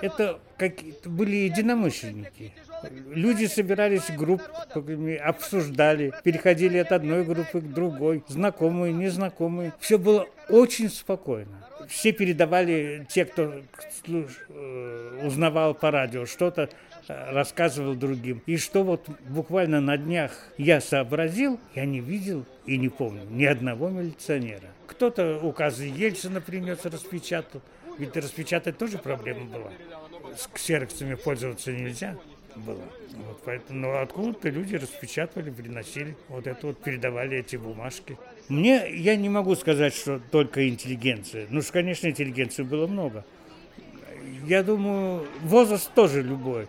Это 0.00 0.38
как, 0.56 0.72
были 1.04 1.36
единомышленники. 1.36 2.52
Люди 3.10 3.46
собирались 3.46 4.10
группами, 4.10 5.16
обсуждали, 5.16 6.12
переходили 6.22 6.78
от 6.78 6.92
одной 6.92 7.24
группы 7.24 7.60
к 7.60 7.72
другой, 7.72 8.22
знакомые, 8.28 8.92
незнакомые. 8.92 9.72
Все 9.80 9.98
было 9.98 10.26
очень 10.48 10.88
спокойно. 10.88 11.64
Все 11.88 12.12
передавали, 12.12 13.06
те, 13.08 13.24
кто 13.24 13.62
э, 14.06 15.20
узнавал 15.24 15.74
по 15.74 15.90
радио 15.90 16.26
что-то, 16.26 16.68
э, 17.08 17.30
рассказывал 17.32 17.94
другим. 17.94 18.42
И 18.44 18.58
что 18.58 18.84
вот 18.84 19.08
буквально 19.28 19.80
на 19.80 19.96
днях 19.96 20.32
я 20.58 20.82
сообразил, 20.82 21.58
я 21.74 21.86
не 21.86 22.00
видел 22.00 22.44
и 22.66 22.76
не 22.76 22.90
помню 22.90 23.22
ни 23.30 23.44
одного 23.44 23.88
милиционера. 23.88 24.68
Кто-то 24.86 25.40
указы 25.42 25.84
Ельцина 25.84 26.42
принес, 26.42 26.84
распечатал. 26.84 27.62
Ведь 27.98 28.16
распечатать 28.16 28.76
тоже 28.76 28.98
проблема 28.98 29.46
была. 29.46 29.72
С 30.36 30.46
ксероксами 30.46 31.14
пользоваться 31.14 31.72
нельзя 31.72 32.16
было. 32.58 32.82
Вот 33.26 33.40
поэтому 33.44 33.80
ну, 33.80 33.98
откуда-то 33.98 34.48
люди 34.50 34.76
распечатывали, 34.76 35.50
приносили, 35.50 36.16
вот 36.28 36.46
это 36.46 36.68
вот 36.68 36.82
передавали 36.82 37.38
эти 37.38 37.56
бумажки. 37.56 38.18
Мне, 38.48 38.90
я 38.96 39.16
не 39.16 39.28
могу 39.28 39.54
сказать, 39.54 39.94
что 39.94 40.20
только 40.30 40.68
интеллигенция. 40.68 41.46
Ну, 41.50 41.60
конечно, 41.72 42.08
интеллигенции 42.08 42.62
было 42.62 42.86
много. 42.86 43.24
Я 44.46 44.62
думаю, 44.62 45.26
возраст 45.42 45.92
тоже 45.94 46.22
любой 46.22 46.68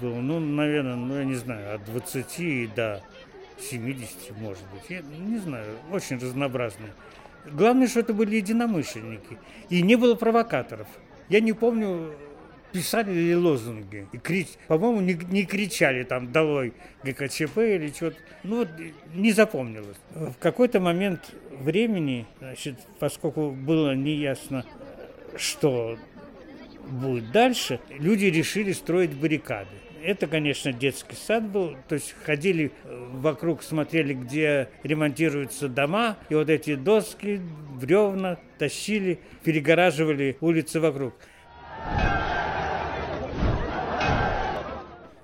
был. 0.00 0.14
Ну, 0.16 0.38
наверное, 0.40 0.96
ну, 0.96 1.18
я 1.18 1.24
не 1.24 1.34
знаю, 1.34 1.74
от 1.74 1.84
20 1.84 2.74
до 2.74 3.02
70, 3.58 4.36
может 4.38 4.64
быть. 4.72 4.88
Я 4.88 5.02
не 5.02 5.38
знаю, 5.38 5.76
очень 5.90 6.18
разнообразные. 6.18 6.92
Главное, 7.46 7.88
что 7.88 8.00
это 8.00 8.14
были 8.14 8.36
единомышленники. 8.36 9.38
И 9.68 9.82
не 9.82 9.96
было 9.96 10.14
провокаторов. 10.14 10.86
Я 11.28 11.40
не 11.40 11.52
помню, 11.52 12.12
писали 12.72 13.12
ли 13.12 13.36
лозунги. 13.36 14.06
И 14.12 14.18
крич... 14.18 14.48
По-моему, 14.68 15.00
не, 15.00 15.14
не 15.30 15.44
кричали 15.44 16.04
там 16.04 16.32
«Долой 16.32 16.72
ГКЧП» 17.02 17.58
или 17.58 17.88
что-то. 17.88 18.16
Ну, 18.42 18.58
вот 18.58 18.68
не 19.14 19.32
запомнилось. 19.32 19.96
В 20.10 20.34
какой-то 20.38 20.80
момент 20.80 21.34
времени, 21.50 22.26
значит, 22.38 22.78
поскольку 22.98 23.50
было 23.50 23.94
неясно, 23.94 24.64
что 25.36 25.96
будет 26.88 27.30
дальше, 27.32 27.80
люди 27.90 28.26
решили 28.26 28.72
строить 28.72 29.14
баррикады. 29.14 29.68
Это, 30.02 30.26
конечно, 30.26 30.72
детский 30.72 31.14
сад 31.14 31.46
был, 31.46 31.76
то 31.88 31.94
есть 31.96 32.14
ходили 32.24 32.72
вокруг, 32.84 33.62
смотрели, 33.62 34.14
где 34.14 34.70
ремонтируются 34.82 35.68
дома, 35.68 36.16
и 36.30 36.34
вот 36.34 36.48
эти 36.48 36.74
доски, 36.74 37.40
бревна 37.78 38.38
тащили, 38.58 39.18
перегораживали 39.44 40.38
улицы 40.40 40.80
вокруг. 40.80 41.14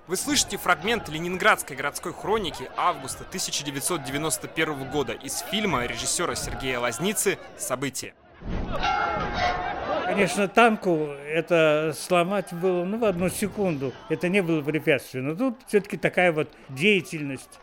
Вы 0.06 0.16
слышите 0.16 0.56
фрагмент 0.56 1.08
Ленинградской 1.08 1.76
городской 1.76 2.12
хроники 2.12 2.70
августа 2.76 3.24
1991 3.24 4.88
года 4.88 5.12
из 5.12 5.38
фильма 5.50 5.84
режиссера 5.84 6.36
Сергея 6.36 6.78
Лазницы 6.78 7.40
«События». 7.58 8.14
Конечно, 10.04 10.46
танку 10.46 11.08
это 11.26 11.92
сломать 11.98 12.52
было 12.52 12.84
ну, 12.84 12.98
в 12.98 13.04
одну 13.04 13.28
секунду. 13.28 13.92
Это 14.08 14.28
не 14.28 14.42
было 14.42 14.62
препятствием. 14.62 15.26
Но 15.26 15.34
тут 15.34 15.58
все-таки 15.66 15.96
такая 15.96 16.30
вот 16.30 16.48
деятельность 16.68 17.58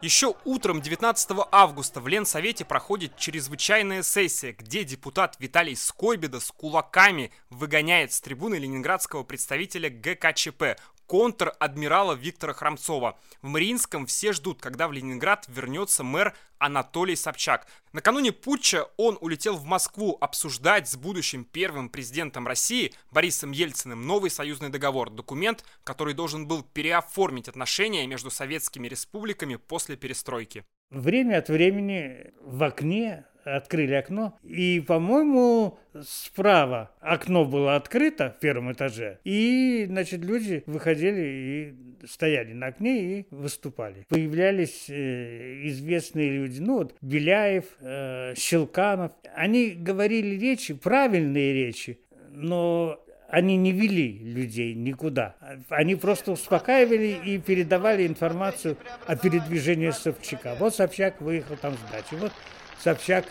еще 0.00 0.36
утром 0.44 0.80
19 0.80 1.30
августа 1.50 2.00
в 2.00 2.06
Ленсовете 2.06 2.64
проходит 2.64 3.16
чрезвычайная 3.16 4.04
сессия, 4.04 4.52
где 4.52 4.84
депутат 4.84 5.34
Виталий 5.40 5.74
Скойбеда 5.74 6.38
с 6.38 6.52
кулаками 6.52 7.32
выгоняет 7.50 8.12
с 8.12 8.20
трибуны 8.20 8.54
ленинградского 8.56 9.24
представителя 9.24 9.90
ГКЧП 9.90 10.78
контр-адмирала 11.08 12.12
Виктора 12.12 12.52
Храмцова. 12.52 13.18
В 13.42 13.48
Мариинском 13.48 14.06
все 14.06 14.32
ждут, 14.32 14.60
когда 14.60 14.86
в 14.86 14.92
Ленинград 14.92 15.46
вернется 15.48 16.04
мэр 16.04 16.36
Анатолий 16.58 17.16
Собчак. 17.16 17.66
Накануне 17.92 18.30
путча 18.30 18.88
он 18.98 19.16
улетел 19.20 19.56
в 19.56 19.64
Москву 19.64 20.18
обсуждать 20.20 20.88
с 20.88 20.96
будущим 20.96 21.44
первым 21.44 21.88
президентом 21.88 22.46
России 22.46 22.92
Борисом 23.10 23.52
Ельциным 23.52 24.06
новый 24.06 24.30
союзный 24.30 24.68
договор, 24.68 25.10
документ, 25.10 25.64
который 25.82 26.12
должен 26.12 26.46
был 26.46 26.62
переоформить 26.62 27.48
отношения 27.48 28.06
между 28.06 28.30
советскими 28.30 28.86
республиками 28.86 29.56
после 29.56 29.96
перестройки. 29.96 30.64
Время 30.90 31.38
от 31.38 31.48
времени 31.48 32.32
в 32.42 32.62
окне 32.62 33.24
открыли 33.56 33.94
окно, 33.94 34.36
и, 34.42 34.80
по-моему, 34.80 35.78
справа 36.02 36.90
окно 37.00 37.44
было 37.44 37.76
открыто 37.76 38.34
в 38.36 38.40
первом 38.40 38.72
этаже, 38.72 39.18
и, 39.24 39.86
значит, 39.88 40.24
люди 40.24 40.62
выходили 40.66 41.20
и 41.20 42.06
стояли 42.06 42.52
на 42.52 42.66
окне 42.66 43.20
и 43.20 43.26
выступали. 43.30 44.06
Появлялись 44.08 44.86
э, 44.88 45.66
известные 45.68 46.30
люди, 46.30 46.60
ну 46.60 46.78
вот 46.78 46.94
Беляев, 47.00 47.64
э, 47.80 48.34
Щелканов. 48.36 49.12
Они 49.34 49.70
говорили 49.70 50.38
речи, 50.38 50.74
правильные 50.74 51.52
речи, 51.52 51.98
но 52.30 53.00
они 53.28 53.56
не 53.56 53.72
вели 53.72 54.18
людей 54.18 54.74
никуда. 54.74 55.36
Они 55.68 55.96
просто 55.96 56.32
успокаивали 56.32 57.18
и 57.24 57.38
передавали 57.38 58.06
информацию 58.06 58.76
о 59.06 59.16
передвижении 59.16 59.90
Собчака. 59.90 60.56
Вот 60.58 60.74
Собчак 60.74 61.20
выехал 61.20 61.56
там 61.56 61.74
с 61.74 61.92
дачи, 61.92 62.14
вот 62.18 62.32
Собчак 62.82 63.26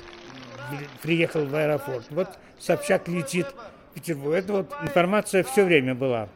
приехал 1.02 1.46
в 1.46 1.56
аэропорт, 1.56 2.06
вот 2.10 2.30
Собчак 2.60 3.08
летит 3.08 3.48
в 3.92 3.94
Петербург. 3.94 4.36
Это 4.36 4.54
вот 4.54 4.74
информация 4.82 5.44
все 5.44 5.64
время 5.64 5.96
была. 5.96 6.28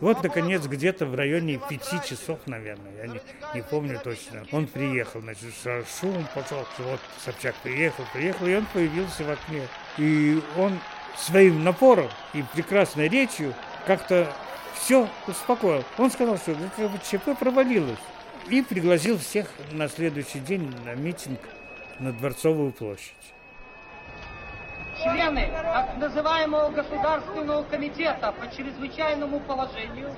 Вот, 0.00 0.22
наконец, 0.22 0.66
где-то 0.66 1.06
в 1.06 1.14
районе 1.14 1.60
пяти 1.68 1.96
часов, 2.04 2.40
наверное, 2.46 2.92
я 2.96 3.06
не, 3.06 3.20
не 3.54 3.62
помню 3.62 4.00
точно. 4.02 4.44
Он 4.50 4.66
приехал, 4.66 5.20
значит, 5.20 5.54
шум 6.00 6.26
пошел, 6.34 6.66
вот 6.78 7.00
Собчак 7.24 7.54
приехал, 7.62 8.04
приехал, 8.12 8.46
и 8.46 8.54
он 8.56 8.66
появился 8.72 9.22
в 9.22 9.30
окне. 9.30 9.62
И 9.98 10.42
он 10.56 10.78
своим 11.16 11.62
напором 11.62 12.10
и 12.34 12.42
прекрасной 12.52 13.08
речью 13.08 13.54
как-то 13.86 14.26
все 14.74 15.08
успокоил. 15.28 15.84
Он 15.98 16.10
сказал, 16.10 16.36
что 16.36 16.56
ЧП 17.08 17.38
провалилось. 17.38 17.98
И 18.48 18.60
пригласил 18.60 19.18
всех 19.18 19.46
на 19.70 19.88
следующий 19.88 20.40
день 20.40 20.74
на 20.84 20.94
митинг 20.96 21.38
на 22.02 22.12
Дворцовую 22.12 22.72
площадь. 22.72 23.14
Члены 25.02 25.48
так 25.62 25.96
называемого 25.98 26.70
Государственного 26.70 27.62
комитета 27.64 28.32
по 28.32 28.46
чрезвычайному 28.54 29.40
положению 29.40 30.14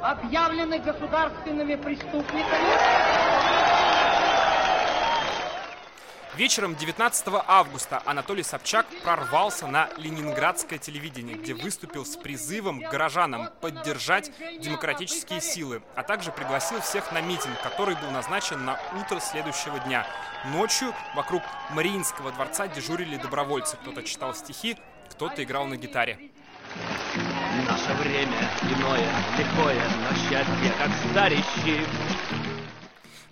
объявлены 0.00 0.78
государственными 0.78 1.76
преступниками. 1.76 2.93
Вечером 6.36 6.74
19 6.74 7.26
августа 7.46 8.02
Анатолий 8.04 8.42
Собчак 8.42 8.86
прорвался 9.04 9.68
на 9.68 9.88
ленинградское 9.96 10.80
телевидение, 10.80 11.36
где 11.36 11.54
выступил 11.54 12.04
с 12.04 12.16
призывом 12.16 12.82
к 12.82 12.90
горожанам 12.90 13.50
поддержать 13.60 14.32
демократические 14.58 15.40
силы, 15.40 15.80
а 15.94 16.02
также 16.02 16.32
пригласил 16.32 16.80
всех 16.80 17.12
на 17.12 17.20
митинг, 17.20 17.60
который 17.62 17.94
был 17.94 18.10
назначен 18.10 18.64
на 18.64 18.80
утро 19.00 19.20
следующего 19.20 19.78
дня. 19.80 20.08
Ночью 20.46 20.92
вокруг 21.14 21.42
Мариинского 21.70 22.32
дворца 22.32 22.66
дежурили 22.66 23.16
добровольцы. 23.16 23.76
Кто-то 23.76 24.02
читал 24.02 24.34
стихи, 24.34 24.76
кто-то 25.10 25.40
играл 25.44 25.66
на 25.66 25.76
гитаре. 25.76 26.18
Наше 27.68 27.94
время 28.02 28.50
иное, 28.62 29.08
лихое, 29.38 29.82
но 30.00 30.16
счастье, 30.16 30.72
как 30.78 30.90
старящий. 31.10 31.86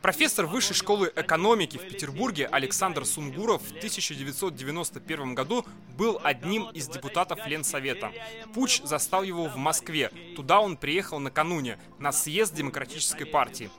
Профессор 0.02 0.46
Высшей 0.46 0.74
школы 0.74 1.12
экономики 1.14 1.78
в 1.78 1.86
Петербурге 1.86 2.46
Александр 2.46 3.04
Сунгуров 3.04 3.62
в 3.62 3.76
1991 3.76 5.36
году 5.36 5.64
был 5.96 6.20
одним 6.24 6.68
из 6.70 6.88
депутатов 6.88 7.46
Ленсовета. 7.46 8.10
Пуч 8.52 8.82
застал 8.82 9.22
его 9.22 9.46
в 9.46 9.56
Москве. 9.56 10.10
Туда 10.34 10.58
он 10.58 10.76
приехал 10.76 11.20
накануне, 11.20 11.78
на 12.00 12.10
съезд 12.10 12.52
Демократической 12.52 13.24
партии. 13.26 13.70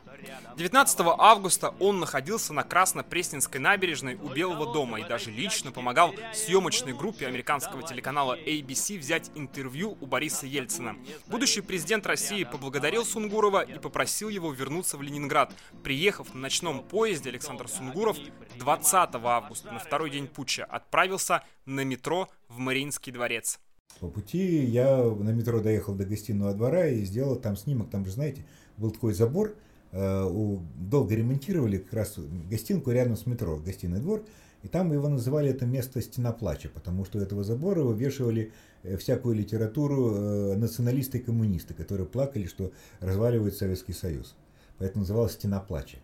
19 0.57 0.99
августа 1.17 1.73
он 1.79 1.99
находился 1.99 2.53
на 2.53 2.63
Красно-Пресненской 2.63 3.59
набережной 3.59 4.15
у 4.15 4.29
Белого 4.29 4.71
дома 4.71 4.99
и 4.99 5.07
даже 5.07 5.31
лично 5.31 5.71
помогал 5.71 6.13
съемочной 6.33 6.93
группе 6.93 7.27
американского 7.27 7.83
телеканала 7.83 8.37
ABC 8.37 8.99
взять 8.99 9.31
интервью 9.35 9.97
у 9.99 10.05
Бориса 10.05 10.45
Ельцина. 10.45 10.95
Будущий 11.27 11.61
президент 11.61 12.05
России 12.05 12.43
поблагодарил 12.43 13.05
Сунгурова 13.05 13.61
и 13.61 13.79
попросил 13.79 14.29
его 14.29 14.51
вернуться 14.51 14.97
в 14.97 15.01
Ленинград. 15.01 15.53
Приехав 15.83 16.33
на 16.33 16.41
ночном 16.41 16.83
поезде, 16.83 17.29
Александр 17.29 17.67
Сунгуров 17.67 18.17
20 18.57 19.09
августа, 19.15 19.71
на 19.71 19.79
второй 19.79 20.09
день 20.09 20.27
путча, 20.27 20.65
отправился 20.65 21.43
на 21.65 21.83
метро 21.83 22.29
в 22.47 22.59
Мариинский 22.59 23.11
дворец. 23.11 23.59
По 23.99 24.07
пути 24.07 24.63
я 24.65 24.97
на 24.97 25.29
метро 25.29 25.61
доехал 25.61 25.93
до 25.95 26.05
гостиного 26.05 26.53
двора 26.53 26.87
и 26.87 27.03
сделал 27.05 27.35
там 27.35 27.55
снимок. 27.55 27.89
Там 27.89 28.05
же, 28.05 28.11
знаете, 28.11 28.45
был 28.77 28.91
такой 28.91 29.13
забор, 29.13 29.55
долго 29.93 31.13
ремонтировали 31.13 31.77
как 31.77 31.93
раз 31.93 32.15
гостинку 32.49 32.91
рядом 32.91 33.15
с 33.15 33.27
метро, 33.27 33.57
гостиный 33.57 33.99
двор, 33.99 34.25
и 34.63 34.69
там 34.69 34.91
его 34.93 35.09
называли 35.09 35.49
это 35.49 35.65
место 35.65 36.01
«Стена 36.01 36.31
плача», 36.31 36.69
потому 36.73 37.03
что 37.03 37.19
у 37.19 37.21
этого 37.21 37.43
забора 37.43 37.83
вывешивали 37.83 38.53
э, 38.83 38.95
всякую 38.95 39.35
литературу 39.35 40.15
э, 40.15 40.55
националисты 40.55 41.17
и 41.17 41.21
коммунисты, 41.21 41.73
которые 41.73 42.07
плакали, 42.07 42.45
что 42.45 42.71
разваливает 43.01 43.55
Советский 43.55 43.91
Союз. 43.91 44.35
Поэтому 44.77 45.01
называлась 45.01 45.33
«Стена 45.33 45.59
плача». 45.59 45.97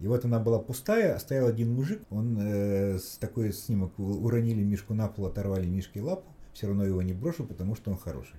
И 0.00 0.06
вот 0.06 0.24
она 0.24 0.40
была 0.40 0.58
пустая, 0.58 1.14
а 1.14 1.18
стоял 1.18 1.46
один 1.46 1.74
мужик, 1.74 2.00
он 2.10 2.38
э, 2.40 2.98
с 2.98 3.18
такой 3.18 3.52
снимок 3.52 3.98
уронили 3.98 4.62
Мишку 4.62 4.94
на 4.94 5.08
пол, 5.08 5.26
оторвали 5.26 5.66
Мишке 5.66 6.00
лапу, 6.00 6.30
все 6.54 6.68
равно 6.68 6.86
его 6.86 7.02
не 7.02 7.12
брошу, 7.12 7.44
потому 7.44 7.76
что 7.76 7.90
он 7.90 7.98
хороший 7.98 8.36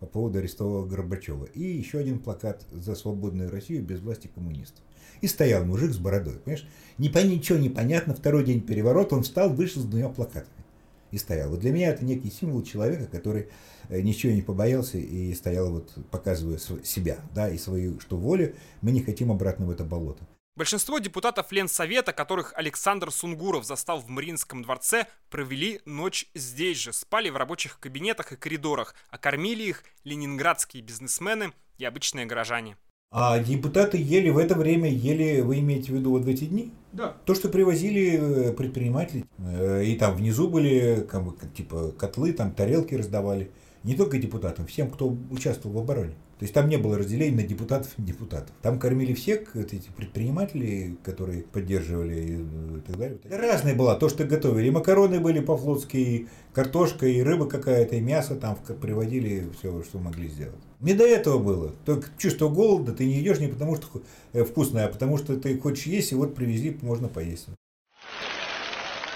по 0.00 0.06
поводу 0.06 0.38
арестового 0.38 0.86
Горбачева. 0.86 1.44
И 1.54 1.62
еще 1.62 1.98
один 1.98 2.18
плакат 2.18 2.66
за 2.72 2.94
свободную 2.94 3.50
Россию 3.50 3.84
без 3.84 4.00
власти 4.00 4.28
коммунистов. 4.34 4.82
И 5.20 5.26
стоял 5.26 5.64
мужик 5.64 5.92
с 5.92 5.98
бородой, 5.98 6.34
понимаешь? 6.34 6.66
Не 6.98 7.10
по 7.10 7.18
ничего 7.18 7.58
не 7.58 7.68
понятно, 7.68 8.14
второй 8.14 8.44
день 8.44 8.62
переворота, 8.62 9.14
он 9.14 9.22
встал, 9.22 9.50
вышел 9.50 9.82
с 9.82 9.84
двумя 9.84 10.08
плакатами. 10.08 10.64
И 11.10 11.18
стоял. 11.18 11.50
Вот 11.50 11.60
для 11.60 11.72
меня 11.72 11.90
это 11.90 12.04
некий 12.04 12.30
символ 12.30 12.62
человека, 12.62 13.06
который 13.06 13.48
э, 13.88 14.00
ничего 14.00 14.32
не 14.32 14.42
побоялся 14.42 14.96
и 14.96 15.34
стоял, 15.34 15.70
вот, 15.70 15.92
показывая 16.10 16.58
себя, 16.58 17.18
да, 17.34 17.50
и 17.50 17.58
свою, 17.58 18.00
что 18.00 18.16
волю, 18.16 18.54
мы 18.80 18.92
не 18.92 19.02
хотим 19.02 19.30
обратно 19.30 19.66
в 19.66 19.70
это 19.70 19.84
болото. 19.84 20.24
Большинство 20.60 20.98
депутатов 20.98 21.52
Ленсовета, 21.52 22.12
которых 22.12 22.52
Александр 22.54 23.10
Сунгуров 23.10 23.64
застал 23.64 23.98
в 23.98 24.10
Мариинском 24.10 24.62
дворце, 24.62 25.06
провели 25.30 25.80
ночь 25.86 26.26
здесь 26.34 26.76
же, 26.76 26.92
спали 26.92 27.30
в 27.30 27.38
рабочих 27.38 27.80
кабинетах 27.80 28.32
и 28.32 28.36
коридорах, 28.36 28.94
а 29.08 29.16
кормили 29.16 29.62
их 29.62 29.84
ленинградские 30.04 30.82
бизнесмены 30.82 31.54
и 31.78 31.86
обычные 31.86 32.26
горожане. 32.26 32.76
А 33.10 33.38
депутаты 33.38 33.96
ели 33.96 34.28
в 34.28 34.36
это 34.36 34.54
время, 34.54 34.90
ели, 34.90 35.40
вы 35.40 35.60
имеете 35.60 35.92
в 35.92 35.94
виду 35.94 36.10
вот 36.10 36.24
в 36.24 36.28
эти 36.28 36.44
дни? 36.44 36.74
Да. 36.92 37.16
То, 37.24 37.34
что 37.34 37.48
привозили 37.48 38.50
э, 38.50 38.52
предприниматели, 38.52 39.24
э, 39.38 39.84
и 39.86 39.96
там 39.96 40.14
внизу 40.14 40.46
были 40.46 41.06
как 41.10 41.24
бы, 41.24 41.34
типа 41.56 41.92
котлы, 41.92 42.34
там 42.34 42.52
тарелки 42.52 42.94
раздавали. 42.94 43.50
Не 43.82 43.94
только 43.94 44.18
депутатам, 44.18 44.66
всем, 44.66 44.90
кто 44.90 45.08
участвовал 45.30 45.76
в 45.76 45.78
обороне. 45.78 46.16
То 46.40 46.44
есть 46.44 46.54
там 46.54 46.70
не 46.70 46.78
было 46.78 46.96
разделения 46.96 47.36
на 47.36 47.42
депутатов 47.42 47.92
и 47.98 48.02
депутатов. 48.02 48.56
Там 48.62 48.78
кормили 48.78 49.12
всех 49.12 49.54
эти 49.54 49.90
предприниматели, 49.94 50.96
которые 51.04 51.42
поддерживали 51.42 52.14
и 52.16 52.80
так 52.80 52.96
далее. 52.96 53.18
Да 53.24 53.36
разное 53.36 53.74
было. 53.74 53.94
То, 53.94 54.08
что 54.08 54.24
готовили. 54.24 54.68
И 54.68 54.70
макароны 54.70 55.20
были 55.20 55.40
по-флотски, 55.40 55.96
и 55.98 56.28
картошка, 56.54 57.04
и 57.04 57.20
рыба 57.20 57.46
какая-то, 57.46 57.96
и 57.96 58.00
мясо 58.00 58.36
там 58.36 58.56
приводили 58.56 59.50
все, 59.58 59.82
что 59.82 59.98
могли 59.98 60.28
сделать. 60.28 60.56
Не 60.80 60.94
до 60.94 61.06
этого 61.06 61.38
было. 61.38 61.74
Только 61.84 62.08
чувство 62.16 62.48
голода, 62.48 62.94
ты 62.94 63.04
не 63.04 63.20
идешь 63.20 63.38
не 63.38 63.48
потому, 63.48 63.76
что 63.76 64.00
э, 64.32 64.42
вкусное, 64.42 64.86
а 64.86 64.88
потому, 64.88 65.18
что 65.18 65.36
ты 65.36 65.58
хочешь 65.58 65.84
есть, 65.84 66.12
и 66.12 66.14
вот 66.14 66.34
привезли, 66.34 66.74
можно 66.80 67.08
поесть. 67.08 67.48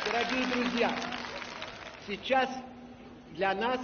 Дорогие 0.05 0.47
друзья, 0.55 0.95
сейчас 2.07 2.51
для 3.35 3.55
нас 3.55 3.81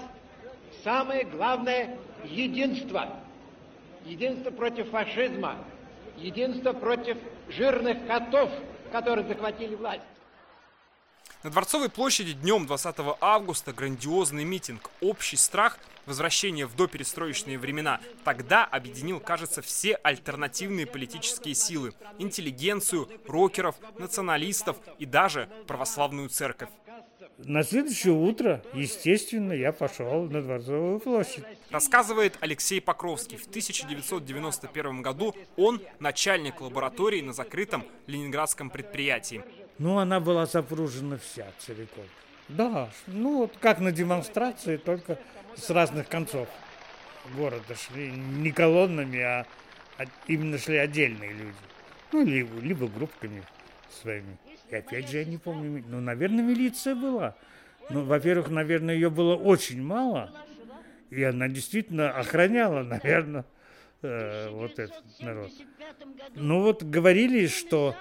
самое 0.84 1.24
главное 1.24 1.96
единство– 2.28 3.08
единство 4.04 4.50
против 4.50 4.90
фашизма, 4.90 5.56
единство 6.16 6.72
против 6.72 7.16
жирных 7.48 8.06
котов, 8.06 8.50
которые 8.92 9.26
захватили 9.26 9.74
власть. 9.74 10.02
На 11.42 11.48
Дворцовой 11.48 11.88
площади 11.88 12.34
днем 12.34 12.66
20 12.66 12.96
августа 13.20 13.72
грандиозный 13.72 14.44
митинг 14.44 14.90
«Общий 15.00 15.36
страх. 15.36 15.78
Возвращение 16.04 16.66
в 16.66 16.76
доперестроечные 16.76 17.58
времена» 17.58 18.00
тогда 18.24 18.66
объединил, 18.66 19.20
кажется, 19.20 19.62
все 19.62 19.94
альтернативные 20.02 20.86
политические 20.86 21.54
силы– 21.54 21.94
интеллигенцию, 22.18 23.08
рокеров, 23.26 23.76
националистов 23.98 24.76
и 24.98 25.06
даже 25.06 25.48
православную 25.66 26.28
церковь. 26.28 26.68
На 27.44 27.62
следующее 27.62 28.12
утро, 28.12 28.62
естественно, 28.74 29.52
я 29.52 29.72
пошел 29.72 30.24
на 30.24 30.42
Дворцовую 30.42 31.00
площадь. 31.00 31.44
Рассказывает 31.70 32.36
Алексей 32.40 32.80
Покровский. 32.80 33.36
В 33.36 33.46
1991 33.46 35.02
году 35.02 35.34
он 35.56 35.80
начальник 36.00 36.60
лаборатории 36.60 37.22
на 37.22 37.32
закрытом 37.32 37.84
ленинградском 38.06 38.68
предприятии. 38.68 39.42
Ну, 39.78 39.98
она 39.98 40.20
была 40.20 40.46
запружена 40.46 41.16
вся 41.18 41.46
целиком. 41.58 42.04
Да, 42.48 42.90
ну 43.06 43.38
вот 43.38 43.56
как 43.60 43.78
на 43.78 43.92
демонстрации, 43.92 44.76
только 44.76 45.18
с 45.56 45.70
разных 45.70 46.08
концов 46.08 46.48
города 47.36 47.74
шли. 47.74 48.10
Не 48.10 48.50
колоннами, 48.50 49.20
а, 49.20 49.46
а 49.98 50.04
именно 50.26 50.58
шли 50.58 50.76
отдельные 50.76 51.32
люди. 51.32 51.54
Ну, 52.12 52.24
либо, 52.24 52.60
либо 52.60 52.88
группками 52.88 53.44
своими. 54.02 54.36
И 54.70 54.76
опять 54.76 55.08
же, 55.08 55.18
я 55.18 55.24
не 55.24 55.36
помню, 55.36 55.84
ну, 55.88 56.00
наверное, 56.00 56.44
милиция 56.44 56.94
была. 56.94 57.36
Ну, 57.90 58.04
во-первых, 58.04 58.50
наверное, 58.50 58.94
ее 58.94 59.10
было 59.10 59.34
очень 59.34 59.82
мало, 59.82 60.32
и 61.10 61.22
она 61.24 61.48
действительно 61.48 62.10
охраняла, 62.10 62.84
наверное, 62.84 63.44
э, 64.02 64.48
вот 64.50 64.78
этот 64.78 65.02
народ. 65.20 65.50
Ну 66.36 66.62
вот 66.62 66.84
говорили, 66.84 67.48
что 67.48 67.96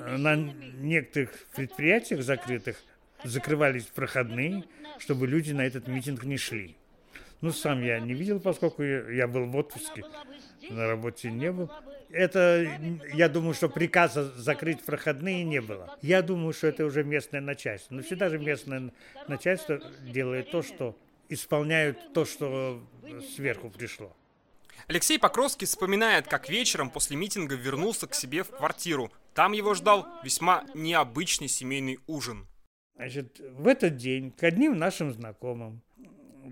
на 0.00 0.34
некоторых 0.34 1.30
предприятиях 1.54 2.22
закрытых 2.22 2.82
закрывались 3.22 3.84
проходные, 3.84 4.64
чтобы 4.98 5.28
люди 5.28 5.52
на 5.52 5.60
этот 5.60 5.86
митинг 5.86 6.24
не 6.24 6.36
шли. 6.36 6.76
Ну, 7.42 7.52
сам 7.52 7.82
я 7.82 8.00
не 8.00 8.14
видел, 8.14 8.40
поскольку 8.40 8.82
я 8.82 9.28
был 9.28 9.46
в 9.46 9.56
отпуске, 9.56 10.04
на 10.68 10.88
работе 10.88 11.30
не 11.30 11.52
был 11.52 11.70
это, 12.12 12.78
я 13.14 13.28
думаю, 13.28 13.54
что 13.54 13.68
приказа 13.68 14.30
закрыть 14.36 14.82
проходные 14.82 15.44
не 15.44 15.60
было. 15.60 15.96
Я 16.02 16.22
думаю, 16.22 16.52
что 16.52 16.66
это 16.66 16.84
уже 16.84 17.04
местное 17.04 17.40
начальство. 17.40 17.94
Но 17.94 18.02
всегда 18.02 18.28
же 18.28 18.38
местное 18.38 18.92
начальство 19.28 19.80
делает 20.02 20.50
то, 20.50 20.62
что 20.62 20.96
исполняют 21.28 22.12
то, 22.12 22.24
что 22.24 22.82
сверху 23.34 23.70
пришло. 23.70 24.14
Алексей 24.88 25.18
Покровский 25.18 25.66
вспоминает, 25.66 26.26
как 26.26 26.48
вечером 26.48 26.90
после 26.90 27.16
митинга 27.16 27.54
вернулся 27.54 28.06
к 28.06 28.14
себе 28.14 28.42
в 28.42 28.50
квартиру. 28.50 29.12
Там 29.34 29.52
его 29.52 29.74
ждал 29.74 30.06
весьма 30.24 30.64
необычный 30.74 31.48
семейный 31.48 32.00
ужин. 32.06 32.46
Значит, 32.96 33.38
в 33.38 33.66
этот 33.66 33.96
день 33.96 34.30
к 34.32 34.42
одним 34.42 34.76
нашим 34.76 35.12
знакомым 35.12 35.80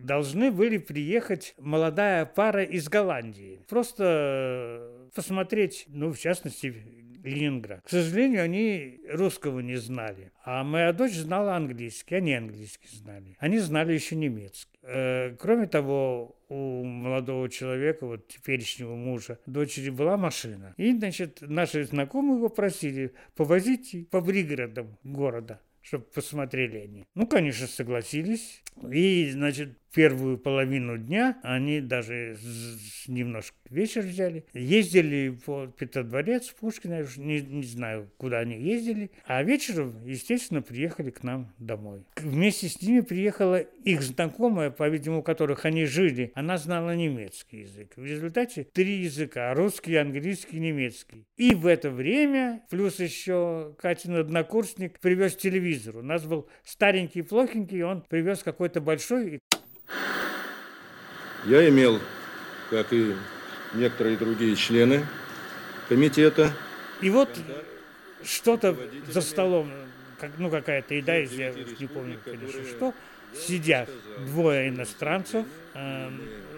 должны 0.05 0.51
были 0.51 0.79
приехать 0.79 1.55
молодая 1.59 2.25
пара 2.25 2.63
из 2.63 2.89
Голландии. 2.89 3.61
Просто 3.69 5.09
посмотреть, 5.15 5.87
ну, 5.89 6.13
в 6.13 6.19
частности, 6.19 6.75
Ленинград. 7.23 7.83
К 7.85 7.91
сожалению, 7.91 8.43
они 8.43 9.01
русского 9.11 9.61
не 9.61 9.77
знали. 9.77 10.33
А 10.45 10.65
моя 10.65 10.93
дочь 10.93 11.15
знала 11.15 11.57
английский, 11.57 12.17
они 12.17 12.35
английский 12.35 12.89
знали. 12.89 13.37
Они 13.39 13.59
знали 13.59 13.93
еще 13.93 14.17
немецкий. 14.17 14.79
Э, 14.83 15.35
кроме 15.39 15.67
того, 15.67 16.37
у 16.49 16.85
молодого 16.85 17.49
человека, 17.49 18.07
вот 18.07 18.29
теперешнего 18.29 18.95
мужа, 18.95 19.39
дочери 19.47 19.91
была 19.91 20.17
машина. 20.17 20.75
И, 20.77 20.93
значит, 20.97 21.39
наши 21.41 21.85
знакомые 21.85 22.37
его 22.37 22.49
просили 22.49 23.13
повозить 23.37 24.09
по 24.11 24.21
пригородам 24.23 24.97
города 25.03 25.61
чтобы 25.89 26.05
посмотрели 26.05 26.79
они. 26.79 27.05
Ну, 27.15 27.27
конечно, 27.27 27.67
согласились. 27.67 28.63
И, 28.93 29.31
значит, 29.31 29.77
первую 29.93 30.39
половину 30.39 30.99
дня 30.99 31.39
они 31.43 31.81
даже 31.81 32.37
немножко 33.07 33.57
вечер 33.71 34.03
взяли. 34.03 34.45
Ездили 34.53 35.37
по 35.45 35.67
Петродворец, 35.67 36.49
Пушкина, 36.61 37.07
не, 37.17 37.41
не 37.41 37.63
знаю, 37.65 38.11
куда 38.19 38.41
они 38.41 38.61
ездили. 38.61 39.11
А 39.25 39.43
вечером, 39.43 40.05
естественно, 40.05 40.63
приехали 40.63 41.11
к 41.11 41.23
нам 41.23 41.53
домой. 41.59 42.05
Вместе 42.17 42.69
с 42.69 42.81
ними 42.81 43.01
приехала 43.01 43.59
их 43.59 44.03
знакомая, 44.03 44.71
по-видимому, 44.71 45.23
которых 45.23 45.65
они 45.65 45.87
жили. 45.87 46.33
Она 46.35 46.59
знала 46.59 46.95
немецкий 46.95 47.61
язык. 47.61 47.95
В 47.97 48.05
результате 48.05 48.65
три 48.65 49.01
языка– 49.03 49.53
русский, 49.55 49.97
английский, 49.97 50.61
немецкий. 50.61 51.27
И 51.37 51.55
в 51.55 51.67
это 51.67 51.91
время, 51.91 52.63
плюс 52.71 53.01
еще 53.01 53.75
Катин 53.79 54.17
однокурсник 54.17 55.01
привез 55.01 55.37
телевизор. 55.37 55.78
У 55.87 56.03
нас 56.03 56.25
был 56.25 56.49
старенький, 56.65 57.23
плохенький, 57.23 57.83
он 57.83 58.03
привез 58.03 58.43
какой-то 58.43 58.81
большой 58.81 59.41
я 61.45 61.69
имел, 61.69 62.01
как 62.71 62.93
и 62.93 63.15
некоторые 63.75 64.17
другие 64.17 64.57
члены 64.57 65.07
комитета. 65.89 66.53
И 67.01 67.11
вот 67.11 67.29
что-то 68.25 68.77
за 69.09 69.21
столом, 69.21 69.71
как, 70.19 70.33
ну 70.39 70.51
какая-то 70.51 70.95
еда, 70.95 71.15
я 71.15 71.53
не 71.53 71.87
помню, 71.87 72.19
конечно, 72.25 72.65
что, 72.65 72.95
сидят 73.35 73.89
двое 74.27 74.69
иностранцев, 74.69 75.47
э, 75.75 76.11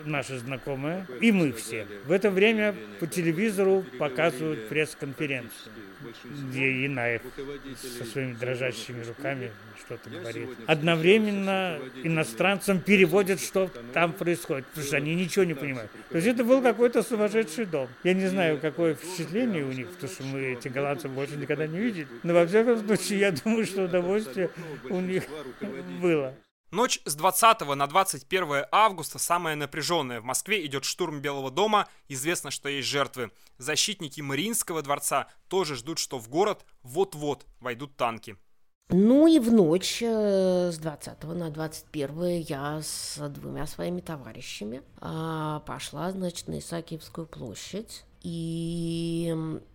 наши 0.04 0.38
знакомые, 0.38 1.06
и 1.20 1.30
мы 1.30 1.52
все. 1.52 1.86
В 2.04 2.12
это 2.12 2.30
время 2.30 2.74
по 3.00 3.06
телевизору 3.06 3.84
показывают 3.98 4.68
пресс-конференцию, 4.68 5.72
где 6.24 6.86
Инаев 6.86 7.22
со 7.76 8.04
своими 8.04 8.34
дрожащими 8.34 9.02
руками 9.02 9.52
что-то 9.84 10.10
говорит. 10.10 10.48
Одновременно 10.66 11.78
иностранцам 12.02 12.80
переводят, 12.80 13.40
что 13.40 13.70
там 13.92 14.12
происходит, 14.12 14.66
потому 14.66 14.86
что 14.86 14.96
они 14.96 15.14
ничего 15.14 15.44
не 15.44 15.54
понимают. 15.54 15.90
То 16.10 16.16
есть 16.16 16.28
это 16.28 16.44
был 16.44 16.62
какой-то 16.62 17.02
сумасшедший 17.02 17.66
дом. 17.66 17.88
Я 18.04 18.14
не 18.14 18.26
знаю, 18.26 18.58
какое 18.60 18.94
впечатление 18.94 19.64
у 19.64 19.72
них, 19.72 19.88
потому 19.88 20.12
что 20.12 20.22
мы 20.24 20.40
эти 20.52 20.68
голландцы 20.68 21.08
больше 21.08 21.36
никогда 21.36 21.66
не 21.66 21.78
видели. 21.78 22.06
Но 22.22 22.34
во 22.34 22.46
всяком 22.46 22.78
случае, 22.86 23.18
я 23.20 23.32
думаю, 23.32 23.66
что 23.66 23.84
удовольствие 23.84 24.50
у 24.88 25.00
них 25.00 25.24
было. 26.00 26.34
Ночь 26.70 27.00
с 27.04 27.16
20 27.16 27.62
на 27.74 27.88
21 27.88 28.66
августа 28.70 29.18
самая 29.18 29.56
напряженная. 29.56 30.20
В 30.20 30.24
Москве 30.24 30.64
идет 30.64 30.84
штурм 30.84 31.20
Белого 31.20 31.50
дома. 31.50 31.88
Известно, 32.08 32.52
что 32.52 32.68
есть 32.68 32.86
жертвы. 32.86 33.32
Защитники 33.58 34.20
Мариинского 34.20 34.80
дворца 34.80 35.26
тоже 35.48 35.74
ждут, 35.74 35.98
что 35.98 36.20
в 36.20 36.28
город 36.28 36.64
вот-вот 36.82 37.44
войдут 37.58 37.96
танки. 37.96 38.36
Ну 38.90 39.26
и 39.26 39.40
в 39.40 39.52
ночь 39.52 40.00
э, 40.00 40.70
с 40.70 40.78
20 40.78 41.24
на 41.24 41.50
21 41.50 42.40
я 42.42 42.80
с 42.82 43.18
двумя 43.30 43.66
своими 43.66 44.00
товарищами 44.00 44.82
а, 45.00 45.60
пошла, 45.60 46.12
значит, 46.12 46.46
на 46.46 46.60
Исаакиевскую 46.60 47.26
площадь. 47.26 48.04
И 48.22 49.34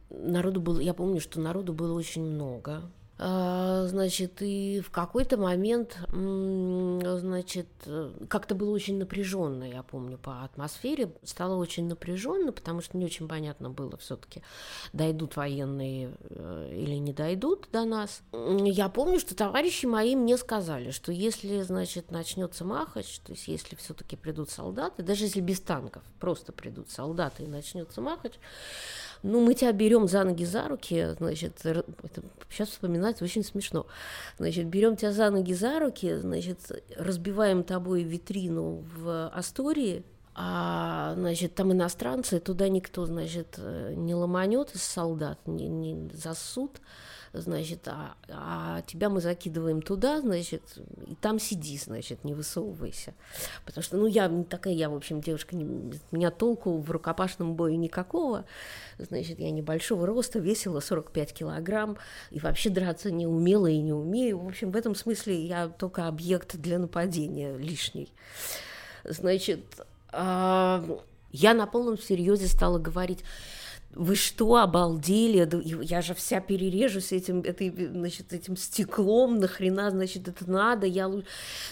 народу 0.09 0.61
было, 0.61 0.79
я 0.79 0.93
помню, 0.93 1.19
что 1.19 1.41
народу 1.41 1.73
было 1.73 1.93
очень 1.93 2.23
много. 2.23 2.89
А, 3.17 3.85
значит, 3.87 4.41
и 4.41 4.81
в 4.85 4.91
какой-то 4.91 5.37
момент, 5.37 5.97
значит, 6.11 7.67
э, 7.85 8.11
как-то 8.27 8.55
было 8.55 8.71
очень 8.71 8.97
напряженно, 8.97 9.63
я 9.63 9.83
помню, 9.83 10.17
по 10.17 10.43
атмосфере. 10.43 11.13
Стало 11.23 11.55
очень 11.55 11.87
напряженно, 11.87 12.51
потому 12.51 12.81
что 12.81 12.97
не 12.97 13.05
очень 13.05 13.29
понятно 13.29 13.69
было 13.69 13.95
все-таки, 13.97 14.41
дойдут 14.91 15.37
военные 15.37 16.11
э, 16.29 16.71
или 16.73 16.95
не 16.95 17.13
дойдут 17.13 17.69
до 17.71 17.85
нас. 17.85 18.21
Я 18.33 18.89
помню, 18.89 19.21
что 19.21 19.33
товарищи 19.33 19.85
мои 19.85 20.17
мне 20.17 20.35
сказали, 20.35 20.91
что 20.91 21.13
если, 21.13 21.61
значит, 21.61 22.11
начнется 22.11 22.65
Махач, 22.65 23.19
то 23.19 23.31
есть 23.31 23.47
если 23.47 23.77
все-таки 23.77 24.17
придут 24.17 24.49
солдаты, 24.49 25.03
даже 25.03 25.23
если 25.23 25.39
без 25.39 25.61
танков, 25.61 26.03
просто 26.19 26.51
придут 26.51 26.89
солдаты 26.89 27.43
и 27.43 27.47
начнется 27.47 28.01
Махач, 28.01 28.33
ну, 29.25 29.41
мы 29.43 29.55
тебя 29.55 29.71
берем 29.71 30.07
за 30.07 30.23
ноги, 30.23 30.45
за 30.45 30.67
руки, 30.67 31.15
значит, 31.17 31.65
это, 31.65 31.83
сейчас 32.49 32.69
вспоминать 32.69 33.21
очень 33.21 33.43
смешно, 33.43 33.87
значит, 34.37 34.67
берем 34.67 34.95
тебя 34.95 35.11
за 35.11 35.31
ноги, 35.31 35.53
за 35.53 35.79
руки, 35.79 36.15
значит, 36.15 36.59
разбиваем 36.95 37.63
тобой 37.63 38.03
витрину 38.03 38.83
в 38.95 39.27
Астории, 39.29 40.03
а, 40.35 41.15
значит, 41.15 41.55
там 41.55 41.71
иностранцы, 41.71 42.39
туда 42.39 42.69
никто, 42.69 43.05
значит, 43.05 43.57
не 43.57 44.13
ломанет 44.13 44.75
из 44.75 44.83
солдат, 44.83 45.39
не, 45.47 45.67
не 45.67 46.09
засуд, 46.13 46.79
значит, 47.41 47.87
а, 47.87 48.15
а 48.29 48.81
тебя 48.83 49.09
мы 49.09 49.21
закидываем 49.21 49.81
туда, 49.81 50.21
значит, 50.21 50.61
и 51.05 51.15
там 51.15 51.39
сиди, 51.39 51.77
значит, 51.77 52.23
не 52.23 52.33
высовывайся. 52.33 53.13
Потому 53.65 53.83
что, 53.83 53.97
ну, 53.97 54.07
я 54.07 54.29
такая, 54.49 54.73
я, 54.73 54.89
в 54.89 54.95
общем, 54.95 55.21
девушка, 55.21 55.55
не, 55.55 55.65
у 55.65 56.15
меня 56.15 56.31
толку 56.31 56.77
в 56.79 56.89
рукопашном 56.91 57.55
бою 57.55 57.77
никакого, 57.77 58.45
значит, 58.97 59.39
я 59.39 59.51
небольшого 59.51 60.05
роста, 60.05 60.39
весила 60.39 60.79
45 60.79 61.33
килограмм, 61.33 61.97
и 62.31 62.39
вообще 62.39 62.69
драться 62.69 63.11
не 63.11 63.27
умела 63.27 63.67
и 63.67 63.79
не 63.79 63.93
умею. 63.93 64.39
В 64.39 64.47
общем, 64.47 64.71
в 64.71 64.75
этом 64.75 64.95
смысле 64.95 65.45
я 65.45 65.67
только 65.67 66.07
объект 66.07 66.55
для 66.55 66.79
нападения 66.79 67.55
лишний. 67.57 68.13
Значит, 69.03 69.63
а, 70.11 70.83
я 71.31 71.53
на 71.53 71.67
полном 71.67 71.97
серьезе 71.97 72.47
стала 72.47 72.79
говорить, 72.79 73.23
вы 73.95 74.15
что, 74.15 74.57
обалдели? 74.57 75.47
Я 75.83 76.01
же 76.01 76.13
вся 76.13 76.39
перережусь 76.41 77.11
этим, 77.11 77.41
этой, 77.41 77.69
значит, 77.69 78.33
этим 78.33 78.57
стеклом, 78.57 79.39
нахрена, 79.39 79.89
значит, 79.89 80.27
это 80.27 80.49
надо, 80.49 80.85
я 80.85 81.09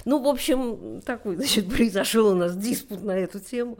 Ну, 0.06 0.24
в 0.24 0.28
общем, 0.28 1.02
такой, 1.02 1.36
значит, 1.36 1.70
произошел 1.70 2.28
у 2.28 2.36
нас 2.36 2.56
диспут 2.56 3.04
на 3.04 3.12
эту 3.12 3.40
тему. 3.40 3.78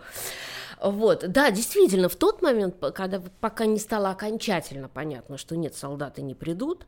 Вот, 0.82 1.24
да, 1.30 1.50
действительно, 1.50 2.10
в 2.10 2.18
тот 2.18 2.42
момент, 2.42 2.76
когда 2.94 3.22
пока 3.40 3.66
не 3.66 3.80
стало 3.80 4.10
окончательно 4.10 4.90
понятно, 4.90 5.38
что 5.38 5.56
нет, 5.56 5.76
солдаты 5.76 6.22
не 6.22 6.36
придут, 6.36 6.88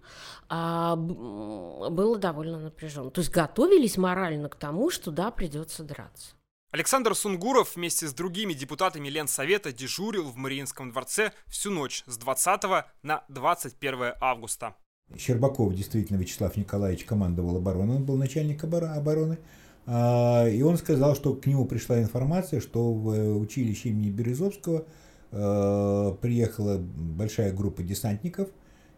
а, 0.50 0.98
было 0.98 2.18
довольно 2.18 2.60
напряженно. 2.60 3.10
То 3.10 3.22
есть 3.22 3.32
готовились 3.32 3.96
морально 3.96 4.50
к 4.50 4.56
тому, 4.56 4.90
что 4.90 5.12
да, 5.12 5.32
придется 5.32 5.84
драться. 5.84 6.36
Александр 6.76 7.16
Сунгуров 7.16 7.78
вместе 7.78 8.06
с 8.06 8.14
другими 8.14 8.52
депутатами 8.52 9.08
Ленсовета 9.08 9.72
дежурил 9.72 10.26
в 10.26 10.36
Мариинском 10.36 10.92
дворце 10.92 11.32
всю 11.48 11.72
ночь 11.72 12.04
с 12.06 12.18
20 12.18 12.64
на 13.02 13.24
21 13.30 14.16
августа. 14.20 14.76
Щербаков, 15.18 15.74
действительно, 15.74 16.18
Вячеслав 16.18 16.58
Николаевич 16.58 17.06
командовал 17.06 17.56
обороной, 17.56 17.96
он 17.96 18.04
был 18.04 18.18
начальник 18.18 18.66
обороны. 18.66 19.38
А, 19.86 20.50
и 20.50 20.62
он 20.64 20.78
сказал, 20.78 21.16
что 21.16 21.34
к 21.34 21.46
нему 21.46 21.64
пришла 21.64 22.02
информация, 22.02 22.60
что 22.60 22.92
в 22.92 23.38
училище 23.40 23.88
имени 23.88 24.10
Березовского 24.10 24.84
э, 25.32 26.16
приехала 26.20 26.78
большая 26.78 27.54
группа 27.54 27.84
десантников, 27.84 28.50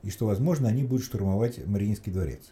и 0.01 0.09
что, 0.09 0.25
возможно, 0.25 0.67
они 0.67 0.81
будут 0.81 1.05
штурмовать 1.05 1.63
Мариинский 1.67 2.11
дворец. 2.11 2.49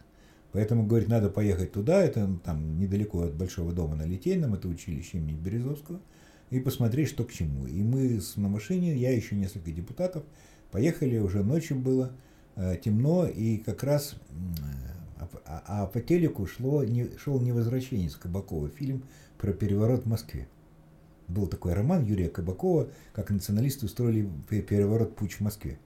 Поэтому, 0.56 0.86
говорит, 0.86 1.10
надо 1.10 1.30
поехать 1.30 1.74
туда, 1.74 2.02
это 2.02 2.30
там 2.46 2.80
недалеко 2.80 3.24
от 3.24 3.36
Большого 3.36 3.74
дома 3.74 3.98
на 3.98 4.04
Литейном, 4.04 4.54
это 4.54 4.70
училище 4.70 5.18
имени 5.18 5.36
Березовского, 5.36 6.00
и 6.50 6.62
посмотреть, 6.62 7.10
что 7.10 7.26
к 7.26 7.34
чему. 7.34 7.68
И 7.68 7.84
мы 7.84 8.22
на 8.38 8.48
машине, 8.48 8.96
я 8.96 9.14
еще 9.14 9.36
несколько 9.36 9.72
депутатов, 9.72 10.24
поехали, 10.72 11.18
уже 11.18 11.44
ночью 11.44 11.78
было, 11.78 12.14
э, 12.56 12.78
темно, 12.82 13.28
и 13.28 13.58
как 13.58 13.84
раз 13.84 14.16
а, 15.20 15.28
а, 15.46 15.64
а 15.68 15.88
по 15.88 16.00
телеку 16.00 16.46
шло, 16.48 16.86
не, 16.86 17.10
шел 17.18 17.42
«Невозвращенец» 17.42 18.16
Кабакова, 18.16 18.70
фильм 18.70 19.04
про 19.38 19.52
переворот 19.52 20.04
в 20.04 20.08
Москве. 20.08 20.48
Был 21.28 21.48
такой 21.48 21.74
роман 21.74 22.06
Юрия 22.06 22.30
Кабакова, 22.30 22.88
как 23.12 23.30
националисты 23.30 23.88
устроили 23.88 24.30
переворот 24.48 25.18
путь 25.18 25.34
в 25.34 25.42
Москве. 25.42 25.80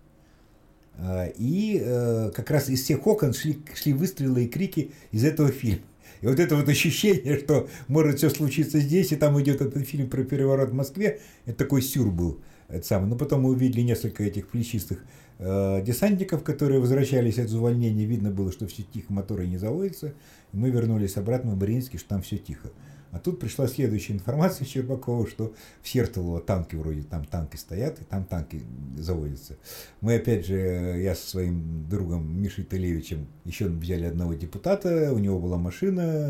А, 1.02 1.28
и 1.38 1.82
э, 1.82 2.32
как 2.36 2.52
раз 2.52 2.70
из 2.70 2.84
всех 2.84 3.08
окон 3.08 3.34
шли, 3.34 3.60
шли 3.74 3.94
выстрелы 3.94 4.44
и 4.44 4.48
крики 4.48 4.92
из 5.12 5.24
этого 5.24 5.50
фильма. 5.50 5.84
И 6.22 6.28
вот 6.28 6.40
это 6.40 6.58
вот 6.58 6.68
ощущение, 6.68 7.40
что 7.40 7.70
может 7.88 8.18
все 8.18 8.30
случиться 8.30 8.80
здесь, 8.80 9.14
и 9.14 9.16
там 9.16 9.40
идет 9.42 9.62
этот 9.62 9.88
фильм 9.88 10.10
про 10.10 10.24
переворот 10.24 10.72
в 10.72 10.74
Москве, 10.74 11.22
это 11.46 11.58
такой 11.58 11.82
сюр 11.82 12.12
был. 12.12 12.40
Это 12.68 12.86
самое. 12.86 13.10
Но 13.10 13.16
потом 13.16 13.44
мы 13.44 13.52
увидели 13.52 13.82
несколько 13.82 14.24
этих 14.24 14.50
плечистых 14.50 15.04
э, 15.40 15.82
десантников, 15.84 16.44
которые 16.44 16.82
возвращались 16.82 17.40
от 17.40 17.50
увольнения. 17.52 18.06
Видно 18.06 18.30
было, 18.30 18.52
что 18.52 18.68
все 18.68 18.84
тихо, 18.84 19.14
моторы 19.14 19.48
не 19.48 19.58
заводятся. 19.58 20.14
Мы 20.52 20.70
вернулись 20.70 21.16
обратно 21.16 21.52
в 21.52 21.60
Мариинский, 21.60 21.98
что 21.98 22.10
там 22.10 22.22
все 22.22 22.38
тихо. 22.38 22.72
А 23.12 23.20
тут 23.20 23.40
пришла 23.40 23.68
следующая 23.68 24.14
информация 24.14 24.66
Щербакова, 24.68 25.28
что 25.28 25.54
в 25.82 25.88
Сертолово 25.88 26.42
танки 26.42 26.76
вроде 26.76 27.04
там 27.04 27.26
танки 27.26 27.56
стоят, 27.56 28.00
и 28.02 28.04
там 28.04 28.24
танки 28.26 28.62
заводятся. 28.98 29.58
Мы 30.02 30.16
опять 30.16 30.46
же, 30.46 30.56
я 30.56 31.16
со 31.16 31.30
своим 31.30 31.88
другом 31.90 32.42
Мишей 32.42 32.64
Телевичем 32.64 33.28
еще 33.46 33.68
взяли 33.68 34.06
одного 34.06 34.34
депутата, 34.34 35.12
у 35.14 35.18
него 35.18 35.40
была 35.40 35.58
машина, 35.58 36.30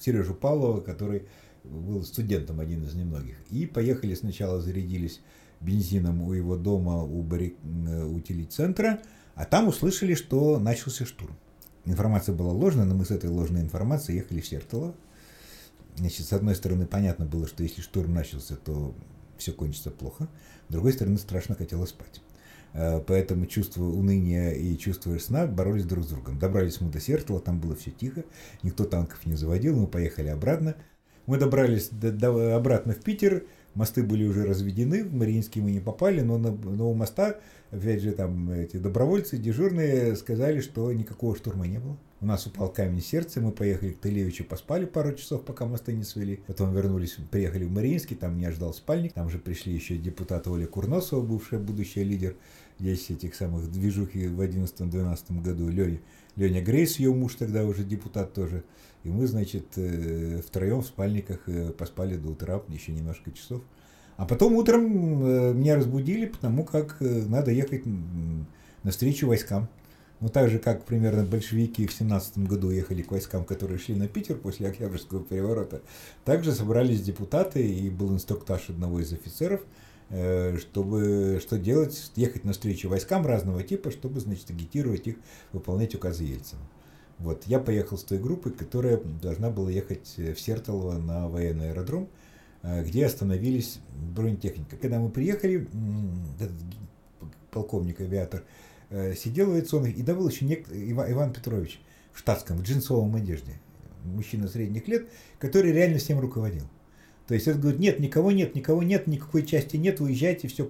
Сережу 0.00 0.34
Павлова, 0.34 0.80
который 0.80 1.24
был 1.64 2.02
студентом 2.04 2.60
один 2.60 2.84
из 2.84 2.94
немногих. 2.94 3.36
И 3.50 3.66
поехали 3.66 4.14
сначала, 4.14 4.60
зарядились 4.60 5.20
бензином 5.60 6.22
у 6.22 6.32
его 6.32 6.56
дома, 6.56 7.02
у, 7.02 7.22
барик... 7.22 7.56
у 7.62 8.20
телецентра, 8.20 9.00
а 9.34 9.44
там 9.44 9.68
услышали, 9.68 10.14
что 10.14 10.58
начался 10.58 11.06
штурм. 11.06 11.36
Информация 11.84 12.34
была 12.34 12.52
ложная, 12.52 12.84
но 12.84 12.94
мы 12.94 13.04
с 13.04 13.10
этой 13.10 13.30
ложной 13.30 13.60
информацией 13.60 14.18
ехали 14.18 14.40
в 14.40 14.46
Сертолово. 14.46 14.94
Значит, 15.96 16.26
с 16.26 16.32
одной 16.32 16.54
стороны, 16.54 16.86
понятно 16.86 17.26
было, 17.26 17.46
что 17.46 17.62
если 17.62 17.80
штурм 17.80 18.14
начался, 18.14 18.56
то 18.56 18.94
все 19.36 19.52
кончится 19.52 19.90
плохо. 19.90 20.28
С 20.68 20.72
другой 20.72 20.92
стороны, 20.92 21.18
страшно 21.18 21.54
хотелось 21.54 21.90
спать. 21.90 22.22
Э, 22.74 23.00
поэтому 23.06 23.46
чувство 23.46 23.84
уныния 23.84 24.52
и 24.52 24.76
чувство 24.78 25.16
сна 25.18 25.46
боролись 25.46 25.84
друг 25.84 26.04
с 26.04 26.08
другом. 26.08 26.38
Добрались 26.38 26.80
мы 26.80 26.90
до 26.90 27.00
Сертола, 27.00 27.40
там 27.40 27.60
было 27.60 27.76
все 27.76 27.90
тихо, 27.90 28.24
никто 28.62 28.84
танков 28.84 29.24
не 29.26 29.34
заводил, 29.34 29.76
мы 29.76 29.86
поехали 29.86 30.28
обратно. 30.28 30.76
Мы 31.26 31.38
добрались 31.38 31.88
до, 31.90 32.10
до, 32.10 32.56
обратно 32.56 32.94
в 32.94 32.98
Питер, 32.98 33.44
мосты 33.74 34.02
были 34.02 34.26
уже 34.26 34.44
разведены, 34.44 35.04
в 35.04 35.12
Мариинский 35.12 35.60
мы 35.60 35.70
не 35.70 35.80
попали, 35.80 36.20
но 36.20 36.36
на, 36.36 36.50
но 36.50 36.90
у 36.90 36.94
моста, 36.94 37.38
опять 37.70 38.02
же, 38.02 38.12
там 38.12 38.50
эти 38.50 38.76
добровольцы 38.76 39.36
дежурные 39.36 40.16
сказали, 40.16 40.60
что 40.60 40.92
никакого 40.92 41.36
штурма 41.36 41.66
не 41.66 41.78
было. 41.78 41.96
У 42.22 42.24
нас 42.24 42.46
упал 42.46 42.68
камень 42.68 43.02
сердца, 43.02 43.40
мы 43.40 43.50
поехали 43.50 43.90
к 43.90 43.98
Тылевичу, 43.98 44.44
поспали 44.44 44.84
пару 44.84 45.12
часов, 45.12 45.44
пока 45.44 45.66
мосты 45.66 45.92
не 45.92 46.04
свели. 46.04 46.36
Потом 46.46 46.72
вернулись, 46.72 47.16
приехали 47.32 47.64
в 47.64 47.72
Мариинский, 47.72 48.14
там 48.14 48.36
меня 48.36 48.52
ждал 48.52 48.72
спальник. 48.72 49.12
Там 49.12 49.28
же 49.28 49.40
пришли 49.40 49.74
еще 49.74 49.96
депутаты 49.96 50.48
Оля 50.48 50.68
Курносова, 50.68 51.20
бывшая 51.20 51.58
будущая 51.58 52.04
лидер 52.04 52.36
здесь 52.78 53.10
этих 53.10 53.34
самых 53.34 53.68
движухи 53.72 54.28
в 54.28 54.40
11-12 54.40 55.42
году. 55.42 55.68
Леня, 55.68 55.98
Леня 56.36 56.62
Грейс, 56.62 57.00
ее 57.00 57.12
муж 57.12 57.34
тогда 57.34 57.64
уже 57.64 57.82
депутат 57.82 58.32
тоже. 58.32 58.62
И 59.02 59.08
мы, 59.08 59.26
значит, 59.26 59.66
э, 59.74 60.42
втроем 60.46 60.82
в 60.82 60.86
спальниках 60.86 61.48
э, 61.48 61.72
поспали 61.72 62.16
до 62.16 62.28
утра, 62.30 62.62
еще 62.68 62.92
немножко 62.92 63.32
часов. 63.32 63.62
А 64.16 64.26
потом 64.26 64.52
утром 64.54 65.24
э, 65.24 65.54
меня 65.54 65.74
разбудили, 65.74 66.26
потому 66.26 66.62
как 66.62 66.98
надо 67.00 67.50
ехать 67.50 67.82
навстречу 68.84 69.26
войскам. 69.26 69.68
Ну, 70.22 70.28
так 70.28 70.50
же, 70.50 70.60
как 70.60 70.84
примерно 70.84 71.24
большевики 71.24 71.84
в 71.84 71.92
17 71.92 72.38
году 72.46 72.70
ехали 72.70 73.02
к 73.02 73.10
войскам, 73.10 73.44
которые 73.44 73.78
шли 73.78 73.96
на 73.96 74.06
Питер 74.06 74.36
после 74.36 74.68
Октябрьского 74.68 75.20
переворота, 75.24 75.82
также 76.24 76.52
собрались 76.52 77.02
депутаты, 77.02 77.68
и 77.68 77.90
был 77.90 78.12
инструктаж 78.14 78.70
одного 78.70 79.00
из 79.00 79.12
офицеров, 79.12 79.62
э, 80.10 80.58
чтобы 80.58 81.40
что 81.42 81.58
делать, 81.58 82.12
ехать 82.14 82.44
навстречу 82.44 82.88
войскам 82.88 83.26
разного 83.26 83.64
типа, 83.64 83.90
чтобы, 83.90 84.20
значит, 84.20 84.48
агитировать 84.48 85.08
их 85.08 85.16
выполнять 85.52 85.96
указы 85.96 86.22
Ельцина. 86.22 86.62
Вот, 87.18 87.42
я 87.46 87.58
поехал 87.58 87.98
с 87.98 88.04
той 88.04 88.18
группой, 88.18 88.52
которая 88.52 88.98
должна 89.20 89.50
была 89.50 89.72
ехать 89.72 90.14
в 90.16 90.38
Сертолово 90.38 90.98
на 90.98 91.28
военный 91.28 91.70
аэродром, 91.70 92.08
э, 92.62 92.84
где 92.84 93.06
остановились 93.06 93.80
бронетехника. 94.14 94.76
Когда 94.76 95.00
мы 95.00 95.10
приехали, 95.10 95.66
этот 96.38 96.52
полковник-авиатор 97.50 98.44
Э, 98.44 98.71
сидел 99.16 99.50
в 99.50 99.54
авиационных, 99.54 99.96
и 99.96 100.02
был 100.02 100.28
еще 100.28 100.44
нек... 100.44 100.66
Иван, 100.70 101.32
Петрович 101.32 101.80
в 102.12 102.18
штатском, 102.18 102.58
в 102.58 102.62
джинсовом 102.62 103.14
одежде, 103.14 103.52
мужчина 104.04 104.46
средних 104.48 104.86
лет, 104.86 105.08
который 105.38 105.72
реально 105.72 105.98
всем 105.98 106.20
руководил. 106.20 106.64
То 107.26 107.34
есть 107.34 107.48
он 107.48 107.60
говорит, 107.60 107.80
нет, 107.80 108.00
никого 108.00 108.32
нет, 108.32 108.54
никого 108.54 108.82
нет, 108.82 109.06
никакой 109.06 109.46
части 109.46 109.76
нет, 109.76 110.00
уезжайте, 110.00 110.48
все, 110.48 110.68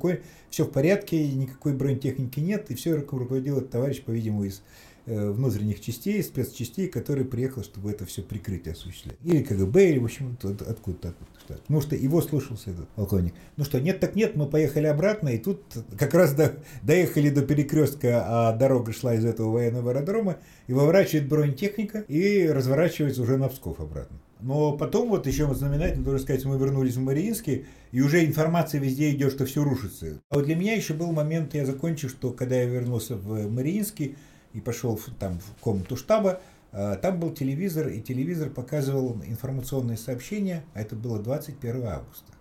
все 0.51 0.65
в 0.65 0.71
порядке, 0.71 1.27
никакой 1.27 1.73
бронетехники 1.73 2.39
нет, 2.39 2.71
и 2.71 2.75
все 2.75 2.95
руководил 2.95 3.59
этот 3.59 3.71
товарищ, 3.71 4.03
по-видимому, 4.03 4.45
из 4.45 4.63
Э, 4.63 4.92
внутренних 5.07 5.81
частей, 5.81 6.23
спецчастей, 6.23 6.89
который 6.89 7.25
приехал, 7.25 7.63
чтобы 7.63 7.91
это 7.91 8.07
все 8.07 8.23
прикрытие 8.23 8.73
осуществлять. 8.73 9.17
Или 9.25 9.43
КГБ, 9.43 9.91
или, 9.91 9.99
в 9.99 10.05
общем, 10.05 10.37
откуда-то. 10.43 10.71
Откуда 10.71 11.15
Потому 11.49 11.81
что 11.81 11.97
его 11.97 12.21
слушался 12.23 12.71
этот 12.71 12.89
полковник. 12.91 13.35
Ну 13.57 13.65
что, 13.65 13.81
нет 13.81 14.01
так 14.01 14.15
нет, 14.15 14.37
мы 14.37 14.47
поехали 14.47 14.87
обратно, 14.87 15.31
и 15.31 15.39
тут 15.39 15.63
как 15.99 16.15
раз 16.15 16.35
до, 16.35 16.55
доехали 16.83 17.31
до 17.31 17.43
перекрестка, 17.43 18.25
а 18.27 18.53
дорога 18.53 18.93
шла 18.93 19.15
из 19.15 19.25
этого 19.25 19.51
военного 19.51 19.91
аэродрома, 19.91 20.39
и 20.67 20.73
выворачивает 20.73 21.29
бронетехника, 21.29 22.01
и 22.01 22.47
разворачивается 22.47 23.23
уже 23.23 23.37
на 23.37 23.49
Псков 23.49 23.81
обратно. 23.81 24.19
Но 24.41 24.77
потом, 24.77 25.09
вот 25.09 25.27
еще 25.27 25.53
знаменательно, 25.55 26.05
должен 26.05 26.23
сказать, 26.23 26.45
мы 26.45 26.59
вернулись 26.59 26.97
в 26.97 27.01
Мариинский, 27.01 27.67
и 27.93 28.01
уже 28.01 28.25
информация 28.25 28.81
везде 28.81 29.11
идет, 29.11 29.33
что 29.33 29.47
все 29.47 29.63
рушится. 29.63 30.21
А 30.31 30.37
вот 30.37 30.47
для 30.47 30.57
меня 30.57 30.75
еще 30.75 30.95
был 30.95 31.13
момент, 31.13 31.55
я 31.55 31.65
закончил, 31.65 32.09
что 32.09 32.33
когда 32.33 32.57
я 32.57 32.65
вернулся 32.65 33.15
в 33.15 33.49
Мариинский, 33.49 34.17
и 34.53 34.61
пошел 34.61 34.99
там 35.19 35.39
в 35.39 35.61
комнату 35.61 35.97
штаба, 35.97 36.41
а, 36.73 36.97
там 36.97 37.21
был 37.21 37.33
телевизор, 37.33 37.89
и 37.89 38.01
телевизор 38.01 38.51
показывал 38.51 39.21
информационные 39.25 39.97
сообщения, 39.97 40.65
а 40.75 40.81
это 40.81 40.97
было 40.97 41.19
21 41.19 41.87
августа. 41.87 42.33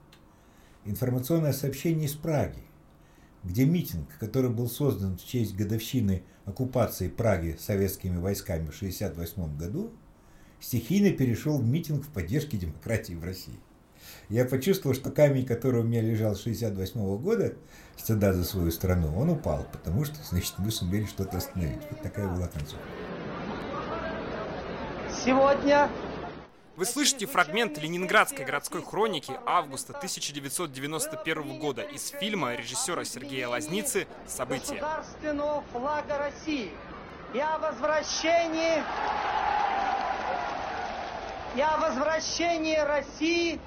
Информационное 0.86 1.54
сообщение 1.54 2.06
из 2.06 2.14
Праги, 2.14 2.64
где 3.44 3.66
митинг, 3.66 4.08
который 4.20 4.50
был 4.50 4.70
создан 4.70 5.18
в 5.18 5.26
честь 5.26 5.56
годовщины 5.56 6.24
оккупации 6.46 7.08
Праги 7.08 7.58
советскими 7.60 8.18
войсками 8.18 8.68
в 8.68 8.76
1968 8.76 9.58
году, 9.58 9.92
стихийно 10.60 11.12
перешел 11.12 11.58
в 11.58 11.66
митинг 11.66 12.06
в 12.06 12.10
поддержке 12.10 12.58
демократии 12.58 13.14
в 13.14 13.24
России. 13.24 13.60
Я 14.32 14.46
почувствовал, 14.46 14.96
что 14.96 15.12
камень, 15.12 15.46
который 15.46 15.82
у 15.82 15.84
меня 15.84 16.02
лежал 16.02 16.36
с 16.36 16.44
68 16.44 17.18
года, 17.18 17.54
стыда 17.98 18.32
за 18.32 18.46
свою 18.46 18.72
страну, 18.72 19.14
он 19.20 19.32
упал, 19.32 19.68
потому 19.74 20.06
что, 20.06 20.16
значит, 20.24 20.54
мы 20.58 20.72
сумели 20.72 21.04
что-то 21.04 21.36
остановить. 21.36 21.82
Вот 21.90 22.02
такая 22.02 22.30
была 22.30 22.48
концовка. 22.48 22.86
Сегодня 25.26 25.90
вы 26.78 26.86
слышите 26.86 27.26
фрагмент 27.26 27.78
Ленинградской 27.78 28.46
городской 28.46 28.82
хроники 28.82 29.34
августа 29.46 29.92
1991 29.98 31.60
года 31.60 31.82
из 31.82 32.08
фильма 32.08 32.56
режиссера 32.56 33.04
Сергея 33.04 33.50
Лазницы 33.50 34.08
«События». 34.28 34.76
Государственного 34.76 35.62
флага 35.74 36.18
России 36.18 36.72
и 37.34 37.40
о 37.40 37.58
возвращении 37.58 38.82
и 41.54 41.60
о 41.60 41.78
возвращении 41.80 42.78
России 42.78 43.60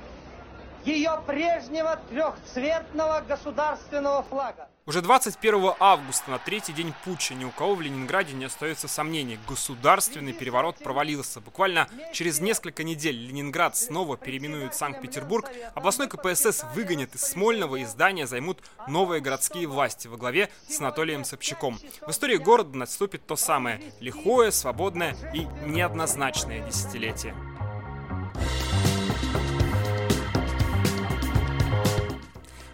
ее 0.84 1.20
прежнего 1.26 1.98
трехцветного 2.08 3.22
государственного 3.26 4.22
флага. 4.22 4.68
Уже 4.86 5.00
21 5.00 5.72
августа, 5.80 6.30
на 6.30 6.38
третий 6.38 6.74
день 6.74 6.92
путча, 7.06 7.32
ни 7.32 7.46
у 7.46 7.50
кого 7.50 7.74
в 7.74 7.80
Ленинграде 7.80 8.34
не 8.34 8.44
остается 8.44 8.86
сомнений. 8.86 9.38
Государственный 9.48 10.34
переворот 10.34 10.76
провалился. 10.76 11.40
Буквально 11.40 11.88
через 12.12 12.38
несколько 12.40 12.84
недель 12.84 13.16
Ленинград 13.16 13.78
снова 13.78 14.18
переименует 14.18 14.74
Санкт-Петербург. 14.74 15.50
Областной 15.74 16.06
КПСС 16.06 16.64
выгонят 16.74 17.14
из 17.14 17.22
Смольного 17.22 17.76
и 17.76 17.86
здания 17.86 18.26
займут 18.26 18.58
новые 18.86 19.22
городские 19.22 19.68
власти 19.68 20.06
во 20.06 20.18
главе 20.18 20.50
с 20.68 20.78
Анатолием 20.80 21.24
Собчаком. 21.24 21.78
В 22.02 22.10
истории 22.10 22.36
города 22.36 22.76
наступит 22.76 23.26
то 23.26 23.36
самое 23.36 23.80
лихое, 24.00 24.52
свободное 24.52 25.16
и 25.32 25.46
неоднозначное 25.66 26.60
десятилетие. 26.60 27.34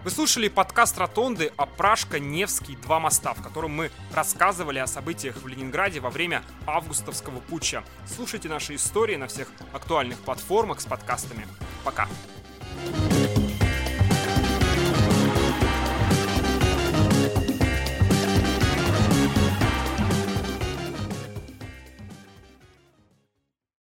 Вы 0.03 0.11
слушали 0.11 0.49
подкаст 0.49 0.97
Ротонды 0.97 1.53
о 1.59 1.67
Пражка-Невский 1.67 2.77
два 2.77 3.01
моста, 3.01 3.35
в 3.35 3.43
котором 3.43 3.73
мы 3.73 3.91
рассказывали 4.15 4.79
о 4.79 4.87
событиях 4.87 5.37
в 5.43 5.47
Ленинграде 5.47 6.01
во 6.01 6.09
время 6.09 6.43
августовского 6.67 7.41
путча. 7.41 7.85
Слушайте 8.07 8.49
наши 8.49 8.77
истории 8.77 9.17
на 9.17 9.27
всех 9.27 9.49
актуальных 9.75 10.19
платформах 10.21 10.81
с 10.81 10.87
подкастами. 10.87 11.47
Пока! 11.85 12.09
thank 12.83 13.13
you 13.13 13.20